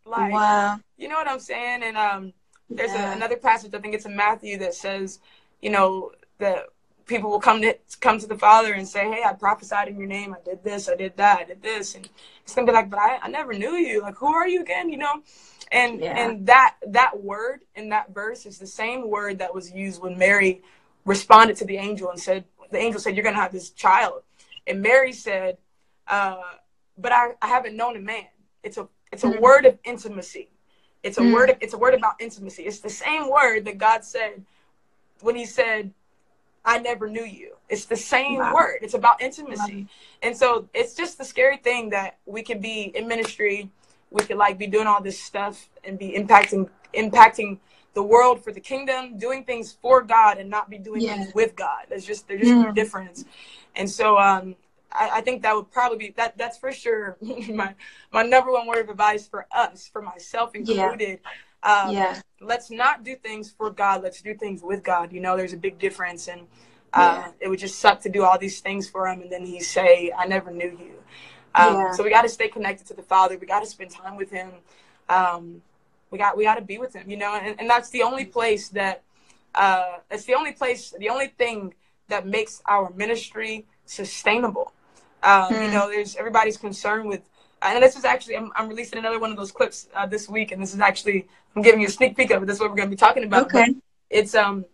Like, 0.04 0.32
wow. 0.32 0.80
you 0.96 1.08
know 1.08 1.16
what 1.16 1.28
I'm 1.28 1.40
saying? 1.40 1.82
And 1.82 1.96
um, 1.96 2.32
there's 2.70 2.92
yeah. 2.92 3.12
a, 3.12 3.16
another 3.16 3.36
passage, 3.36 3.74
I 3.74 3.78
think 3.78 3.94
it's 3.94 4.06
in 4.06 4.16
Matthew, 4.16 4.58
that 4.58 4.74
says, 4.74 5.20
you 5.60 5.70
know, 5.70 6.12
that 6.38 6.66
people 7.08 7.30
will 7.30 7.40
come 7.40 7.60
to 7.62 7.76
come 8.00 8.18
to 8.20 8.26
the 8.26 8.38
Father 8.38 8.74
and 8.74 8.86
say, 8.86 9.10
"Hey, 9.10 9.24
I 9.26 9.32
prophesied 9.32 9.88
in 9.88 9.98
your 9.98 10.06
name. 10.06 10.34
I 10.34 10.44
did 10.44 10.62
this. 10.62 10.88
I 10.88 10.94
did 10.94 11.16
that. 11.16 11.40
I 11.40 11.44
did 11.44 11.62
this," 11.62 11.96
and 11.96 12.08
it's 12.44 12.54
gonna 12.54 12.66
be 12.66 12.72
like, 12.72 12.88
"But 12.88 13.00
I, 13.00 13.18
I 13.22 13.28
never 13.28 13.52
knew 13.52 13.72
you. 13.72 14.02
Like, 14.02 14.16
who 14.16 14.32
are 14.32 14.46
you 14.46 14.60
again?" 14.60 14.90
You 14.90 14.98
know, 14.98 15.22
and 15.72 16.00
yeah. 16.00 16.16
and 16.16 16.46
that 16.46 16.76
that 16.86 17.20
word 17.20 17.62
in 17.74 17.88
that 17.88 18.14
verse 18.14 18.46
is 18.46 18.58
the 18.58 18.66
same 18.66 19.10
word 19.10 19.38
that 19.38 19.52
was 19.52 19.72
used 19.72 20.00
when 20.00 20.16
Mary 20.16 20.62
responded 21.04 21.56
to 21.56 21.64
the 21.64 21.78
angel 21.78 22.10
and 22.10 22.20
said, 22.20 22.44
"The 22.70 22.78
angel 22.78 23.00
said 23.00 23.16
you're 23.16 23.24
gonna 23.24 23.36
have 23.36 23.52
this 23.52 23.70
child," 23.70 24.22
and 24.68 24.83
Mary 24.83 25.12
said, 25.12 25.59
uh, 26.07 26.42
"But 26.96 27.12
I, 27.12 27.31
I 27.42 27.48
haven't 27.48 27.76
known 27.76 27.96
a 27.96 28.00
man." 28.00 28.26
It's 28.62 28.76
a 28.76 28.88
it's 29.12 29.24
a 29.24 29.28
mm-hmm. 29.28 29.42
word 29.42 29.66
of 29.66 29.78
intimacy. 29.85 30.50
It's 31.02 31.18
a 31.18 31.20
mm-hmm. 31.20 31.33
word. 31.33 31.50
Of, 31.50 31.59
it's 31.61 31.74
a 31.74 31.78
word 31.78 31.94
about 31.94 32.14
intimacy. 32.20 32.64
It's 32.64 32.81
the 32.81 32.90
same 32.90 33.31
word 33.31 33.64
that 33.64 33.78
God 33.78 34.04
said 34.04 34.44
when 35.20 35.37
He 35.37 35.46
said 35.46 35.92
I 36.68 36.78
never 36.78 37.09
knew 37.09 37.24
you. 37.24 37.57
It's 37.70 37.87
the 37.87 37.96
same 37.96 38.37
wow. 38.37 38.54
word. 38.54 38.78
It's 38.83 38.92
about 38.94 39.22
intimacy. 39.22 39.87
And 40.22 40.37
so 40.37 40.68
it's 40.74 40.94
just 40.94 41.16
the 41.16 41.24
scary 41.24 41.57
thing 41.57 41.88
that 41.90 42.18
we 42.26 42.42
can 42.42 42.61
be 42.61 42.92
in 42.94 43.09
ministry, 43.09 43.70
we 44.11 44.22
could 44.24 44.37
like 44.37 44.59
be 44.59 44.66
doing 44.66 44.87
all 44.87 45.02
this 45.02 45.18
stuff 45.18 45.68
and 45.85 45.98
be 45.98 46.11
impacting 46.11 46.68
impacting 46.94 47.59
the 47.98 48.02
world 48.04 48.44
for 48.44 48.52
the 48.52 48.61
kingdom, 48.61 49.18
doing 49.18 49.42
things 49.42 49.76
for 49.82 50.02
God 50.02 50.38
and 50.38 50.48
not 50.48 50.70
be 50.70 50.78
doing 50.78 51.00
yeah. 51.00 51.16
things 51.16 51.34
with 51.34 51.56
God. 51.56 51.87
There's 51.88 52.06
just 52.06 52.28
there's 52.28 52.42
just 52.42 52.52
mm. 52.52 52.70
a 52.70 52.72
difference. 52.72 53.24
And 53.74 53.90
so 53.90 54.16
um 54.16 54.54
I, 54.92 55.11
I, 55.14 55.20
think 55.20 55.42
that 55.42 55.56
would 55.56 55.72
probably 55.72 55.98
be 55.98 56.14
that 56.16 56.38
that's 56.38 56.56
for 56.56 56.70
sure 56.70 57.16
my 57.52 57.74
my 58.12 58.22
number 58.22 58.52
one 58.52 58.68
word 58.68 58.84
of 58.84 58.88
advice 58.88 59.26
for 59.26 59.48
us, 59.50 59.90
for 59.92 60.00
myself 60.00 60.54
included. 60.54 61.18
Yeah. 61.64 61.82
Um, 61.82 61.92
yeah. 61.92 62.20
Let's 62.40 62.70
not 62.70 63.02
do 63.02 63.16
things 63.16 63.50
for 63.50 63.68
God. 63.68 64.04
Let's 64.04 64.22
do 64.22 64.32
things 64.32 64.62
with 64.62 64.84
God. 64.84 65.12
You 65.12 65.18
know, 65.18 65.37
there's 65.37 65.52
a 65.52 65.56
big 65.56 65.80
difference, 65.80 66.28
and 66.28 66.42
uh, 66.92 67.24
yeah. 67.24 67.32
it 67.40 67.48
would 67.48 67.58
just 67.58 67.80
suck 67.80 68.00
to 68.02 68.08
do 68.08 68.22
all 68.22 68.38
these 68.38 68.61
things 68.61 68.88
for 68.88 69.08
Him, 69.08 69.22
and 69.22 69.32
then 69.32 69.44
He 69.44 69.58
say, 69.58 70.12
"I 70.16 70.24
never 70.28 70.52
knew 70.52 70.70
you." 70.70 70.94
Um, 71.56 71.74
yeah. 71.74 71.92
So 71.94 72.04
we 72.04 72.11
got 72.11 72.22
to 72.22 72.28
stay 72.28 72.46
connected 72.46 72.87
to 72.87 72.94
the 72.94 73.02
Father. 73.02 73.37
We 73.37 73.48
got 73.48 73.64
to 73.64 73.66
spend 73.66 73.90
time 73.90 74.16
with 74.16 74.30
Him. 74.30 74.52
Um, 75.08 75.62
we 76.10 76.18
got 76.18 76.36
we 76.36 76.44
got 76.44 76.56
to 76.56 76.62
be 76.62 76.78
with 76.78 76.94
Him. 76.94 77.10
You 77.10 77.16
know, 77.16 77.34
and, 77.34 77.58
and 77.58 77.68
that's 77.68 77.90
the 77.90 78.02
only 78.02 78.24
place 78.24 78.68
that 78.70 79.02
uh, 79.54 79.98
it's 80.10 80.24
the 80.24 80.34
only 80.34 80.52
place, 80.52 80.94
the 80.98 81.08
only 81.08 81.28
thing 81.28 81.74
that 82.08 82.26
makes 82.26 82.62
our 82.66 82.90
ministry 82.90 83.66
sustainable. 83.84 84.72
Um, 85.22 85.44
mm. 85.44 85.50
You 85.50 85.66
hmm. 85.68 85.74
know, 85.74 85.88
there's 85.88 86.16
everybody's 86.16 86.56
concerned 86.56 87.08
with 87.08 87.22
and 87.62 87.82
this 87.82 87.96
is 87.96 88.04
actually 88.04 88.36
I'm, 88.36 88.52
I'm 88.56 88.68
releasing 88.68 88.98
another 88.98 89.18
one 89.18 89.30
of 89.30 89.36
those 89.36 89.52
clips 89.52 89.88
uh, 89.94 90.06
this 90.06 90.28
week, 90.28 90.52
and 90.52 90.62
this 90.62 90.74
is 90.74 90.80
actually 90.80 91.26
I'm 91.56 91.62
giving 91.62 91.80
you 91.80 91.88
a 91.88 91.90
sneak 91.90 92.16
peek 92.16 92.30
of 92.30 92.42
it. 92.42 92.46
This 92.46 92.56
is 92.56 92.60
what 92.60 92.70
we're 92.70 92.76
going 92.76 92.88
to 92.88 92.94
be 92.94 92.98
talking 92.98 93.24
about. 93.24 93.46
Okay. 93.46 93.72
But 93.72 93.82
it's 94.10 94.34
um, 94.34 94.64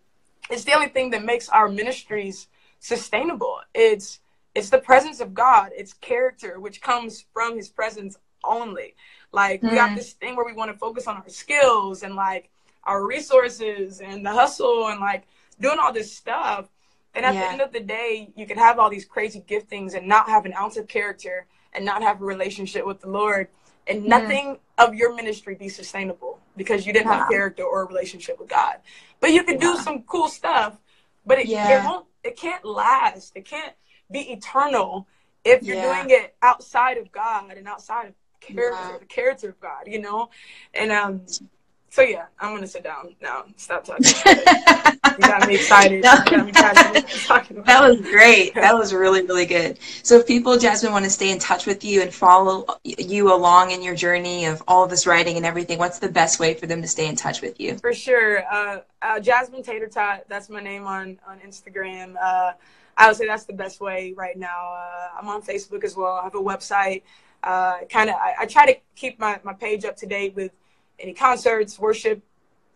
it's 0.50 0.64
the 0.64 0.74
only 0.74 0.88
thing 0.88 1.10
that 1.10 1.24
makes 1.24 1.48
our 1.48 1.68
ministries 1.68 2.48
sustainable. 2.80 3.60
It's 3.74 4.20
it's 4.54 4.70
the 4.70 4.78
presence 4.78 5.20
of 5.20 5.34
God. 5.34 5.70
It's 5.74 5.92
character, 5.94 6.60
which 6.60 6.80
comes 6.80 7.24
from 7.32 7.56
His 7.56 7.68
presence 7.68 8.16
only. 8.44 8.94
Like 9.34 9.60
mm. 9.60 9.70
we 9.70 9.76
got 9.76 9.90
hmm. 9.90 9.96
this 9.96 10.12
thing 10.12 10.36
where 10.36 10.46
we 10.46 10.52
want 10.52 10.72
to 10.72 10.78
focus 10.78 11.06
on 11.06 11.16
our 11.16 11.28
skills 11.28 12.02
and 12.02 12.14
like 12.14 12.50
our 12.84 13.04
resources 13.04 14.00
and 14.00 14.24
the 14.24 14.32
hustle 14.32 14.88
and 14.88 15.00
like 15.00 15.24
doing 15.60 15.78
all 15.80 15.92
this 15.92 16.14
stuff. 16.14 16.68
And 17.14 17.24
at 17.24 17.34
yeah. 17.34 17.40
the 17.40 17.52
end 17.52 17.60
of 17.60 17.72
the 17.72 17.80
day, 17.80 18.32
you 18.36 18.46
can 18.46 18.58
have 18.58 18.78
all 18.78 18.90
these 18.90 19.04
crazy 19.04 19.44
giftings 19.46 19.94
and 19.94 20.06
not 20.06 20.28
have 20.28 20.46
an 20.46 20.54
ounce 20.54 20.76
of 20.76 20.88
character 20.88 21.46
and 21.72 21.84
not 21.84 22.02
have 22.02 22.22
a 22.22 22.24
relationship 22.24 22.86
with 22.86 23.00
the 23.00 23.08
Lord 23.08 23.48
and 23.86 24.04
mm. 24.04 24.06
nothing 24.06 24.56
mm. 24.56 24.58
of 24.78 24.94
your 24.94 25.14
ministry 25.14 25.54
be 25.54 25.68
sustainable 25.68 26.38
because 26.56 26.86
you 26.86 26.92
didn't 26.92 27.08
wow. 27.08 27.18
have 27.18 27.28
character 27.28 27.64
or 27.64 27.82
a 27.82 27.86
relationship 27.86 28.38
with 28.38 28.48
God. 28.48 28.76
But 29.20 29.32
you 29.32 29.42
can 29.42 29.58
do 29.58 29.76
some 29.76 30.02
cool 30.02 30.28
stuff, 30.28 30.78
but 31.26 31.38
it, 31.38 31.46
yeah. 31.46 31.82
it 31.82 31.84
won't 31.84 32.06
it 32.22 32.36
can't 32.36 32.64
last. 32.64 33.32
It 33.36 33.44
can't 33.44 33.74
be 34.10 34.32
eternal 34.32 35.06
if 35.44 35.62
you're 35.62 35.76
yeah. 35.76 36.02
doing 36.02 36.18
it 36.18 36.34
outside 36.42 36.96
of 36.96 37.12
God 37.12 37.52
and 37.52 37.68
outside 37.68 38.06
of 38.08 38.14
character, 38.44 38.98
the 38.98 39.07
character 39.07 39.48
of 39.50 39.61
God, 39.61 39.87
you 39.87 40.00
know? 40.00 40.30
And 40.74 40.92
um 40.92 41.22
so 41.94 42.02
yeah, 42.02 42.24
I'm 42.40 42.52
gonna 42.52 42.66
sit 42.66 42.83
down 42.83 43.14
now. 43.22 43.44
Stop 43.57 43.85
talking. 43.85 44.04
you 44.04 45.18
got 45.20 45.46
me 45.46 45.54
excited. 45.54 46.02
Got 46.02 46.44
me 46.44 46.50
that 46.50 47.80
was 47.88 48.00
great. 48.00 48.52
That 48.64 48.74
was 48.74 48.92
really 48.92 49.24
really 49.24 49.46
good. 49.46 49.78
So 50.02 50.18
if 50.18 50.26
people, 50.26 50.59
Jasmine, 50.59 50.90
want 50.90 51.04
to 51.04 51.11
stay 51.11 51.30
in 51.30 51.38
touch 51.38 51.66
with 51.66 51.85
you 51.85 52.02
and 52.02 52.12
follow 52.12 52.66
you 52.83 53.33
along 53.33 53.70
in 53.70 53.80
your 53.80 53.94
journey 53.94 54.46
of 54.46 54.61
all 54.66 54.83
of 54.83 54.90
this 54.90 55.07
writing 55.07 55.37
and 55.37 55.46
everything, 55.46 55.78
what's 55.78 56.00
the 56.00 56.09
best 56.09 56.40
way 56.40 56.54
for 56.54 56.66
them 56.66 56.83
to 56.83 56.88
stay 56.88 57.07
in 57.07 57.14
touch 57.14 57.42
with 57.42 57.61
you? 57.61 57.78
For 57.78 57.94
sure, 57.94 58.44
uh, 58.52 58.80
uh, 59.00 59.20
Jasmine 59.20 59.62
Tater 59.62 59.87
Tot. 59.87 60.24
That's 60.28 60.48
my 60.48 60.61
name 60.61 60.88
on 60.88 61.20
on 61.28 61.38
Instagram. 61.46 62.16
Uh, 62.20 62.54
I 62.96 63.07
would 63.07 63.16
say 63.16 63.26
that's 63.26 63.44
the 63.44 63.52
best 63.52 63.80
way 63.80 64.14
right 64.16 64.37
now. 64.37 64.74
Uh, 64.74 65.09
I'm 65.20 65.28
on 65.28 65.42
Facebook 65.42 65.85
as 65.85 65.96
well. 65.96 66.14
I 66.14 66.24
have 66.24 66.35
a 66.35 66.42
website. 66.42 67.02
Uh, 67.44 67.85
kind 67.90 68.09
of, 68.09 68.16
I, 68.16 68.35
I 68.40 68.46
try 68.46 68.64
to 68.72 68.74
keep 68.96 69.20
my, 69.20 69.38
my 69.44 69.52
page 69.52 69.85
up 69.85 69.96
to 69.98 70.07
date 70.07 70.35
with 70.35 70.50
any 70.98 71.12
concerts, 71.12 71.78
worship 71.78 72.22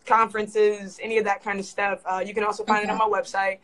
conferences, 0.05 0.99
any 1.01 1.17
of 1.17 1.25
that 1.25 1.43
kind 1.43 1.59
of 1.59 1.65
stuff. 1.65 2.01
Uh, 2.05 2.23
you 2.25 2.33
can 2.33 2.43
also 2.43 2.63
find 2.63 2.83
okay. 2.83 2.89
it 2.89 2.91
on 2.91 2.97
my 2.97 3.17
website. 3.19 3.57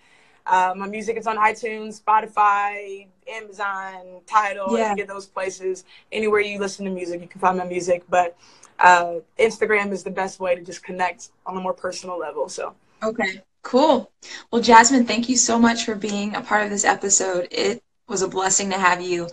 Uh, 0.48 0.74
my 0.76 0.88
music 0.88 1.18
is 1.18 1.28
on 1.28 1.38
iTunes, 1.38 2.02
Spotify, 2.02 3.08
Amazon, 3.28 4.22
Tidal, 4.28 4.78
yeah. 4.78 4.92
any 4.92 5.02
of 5.02 5.08
those 5.08 5.26
places. 5.26 5.86
Anywhere 6.12 6.42
you 6.42 6.60
listen 6.60 6.86
to 6.86 6.92
music, 6.92 7.22
you 7.22 7.28
can 7.28 7.42
find 7.42 7.58
my 7.58 7.66
music. 7.66 8.04
But 8.10 8.38
uh, 8.80 9.16
Instagram 9.40 9.92
is 9.92 10.04
the 10.04 10.12
best 10.12 10.40
way 10.40 10.56
to 10.56 10.62
just 10.62 10.84
connect 10.84 11.30
on 11.46 11.58
a 11.58 11.62
more 11.62 11.74
personal 11.74 12.18
level. 12.18 12.50
So. 12.50 12.76
Okay. 13.04 13.42
Cool. 13.64 14.12
Well, 14.52 14.62
Jasmine, 14.62 15.06
thank 15.06 15.28
you 15.30 15.38
so 15.38 15.58
much 15.58 15.86
for 15.86 15.96
being 15.96 16.36
a 16.36 16.42
part 16.42 16.64
of 16.64 16.70
this 16.70 16.86
episode. 16.86 17.48
It 17.52 17.82
was 18.08 18.22
a 18.22 18.28
blessing 18.28 18.70
to 18.70 18.78
have 18.78 19.02
you. 19.02 19.28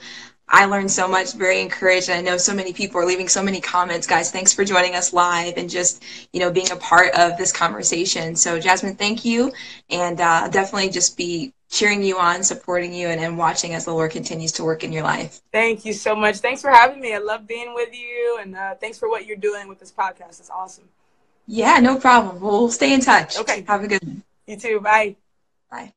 I 0.49 0.67
learned 0.67 0.91
so 0.91 1.09
much, 1.09 1.33
very 1.35 1.61
encouraged. 1.61 2.11
I 2.11 2.21
know 2.21 2.37
so 2.37 2.55
many 2.55 2.73
people 2.73 3.01
are 3.01 3.07
leaving 3.07 3.29
so 3.29 3.43
many 3.43 3.61
comments. 3.61 4.07
Guys, 4.07 4.31
thanks 4.31 4.53
for 4.53 4.65
joining 4.65 4.95
us 4.95 5.13
live 5.13 5.55
and 5.57 5.69
just, 5.71 6.03
you 6.33 6.41
know, 6.41 6.51
being 6.51 6.71
a 6.71 6.77
part 6.77 7.15
of 7.15 7.39
this 7.39 7.53
conversation. 7.53 8.37
So, 8.37 8.61
Jasmine, 8.61 8.97
thank 8.97 9.25
you. 9.25 9.53
And 9.89 10.21
uh, 10.21 10.49
definitely 10.49 10.91
just 10.91 11.17
be 11.17 11.55
cheering 11.71 12.03
you 12.03 12.19
on, 12.19 12.43
supporting 12.43 12.93
you, 12.93 13.09
and, 13.09 13.19
and 13.21 13.39
watching 13.39 13.73
as 13.73 13.87
the 13.87 13.93
Lord 13.93 14.11
continues 14.11 14.53
to 14.53 14.65
work 14.65 14.85
in 14.85 14.93
your 14.93 15.05
life. 15.05 15.41
Thank 15.53 15.87
you 15.87 15.95
so 15.95 16.15
much. 16.15 16.37
Thanks 16.37 16.61
for 16.61 16.71
having 16.71 17.01
me. 17.01 17.15
I 17.15 17.19
love 17.19 17.47
being 17.47 17.73
with 17.75 17.95
you. 17.95 18.39
And 18.41 18.55
uh, 18.55 18.75
thanks 18.75 18.99
for 18.99 19.09
what 19.09 19.25
you're 19.25 19.39
doing 19.39 19.69
with 19.69 19.81
this 19.81 19.91
podcast. 19.91 20.39
It's 20.39 20.51
awesome. 20.51 20.85
Yeah, 21.47 21.79
no 21.81 21.97
problem. 21.97 22.41
We'll 22.41 22.71
stay 22.71 22.93
in 22.93 23.01
touch. 23.01 23.39
Okay. 23.39 23.65
Have 23.67 23.85
a 23.85 23.89
good 23.89 24.03
one. 24.05 24.23
You 24.47 24.57
too. 24.57 24.81
Bye. 24.81 25.17
Bye. 25.71 25.93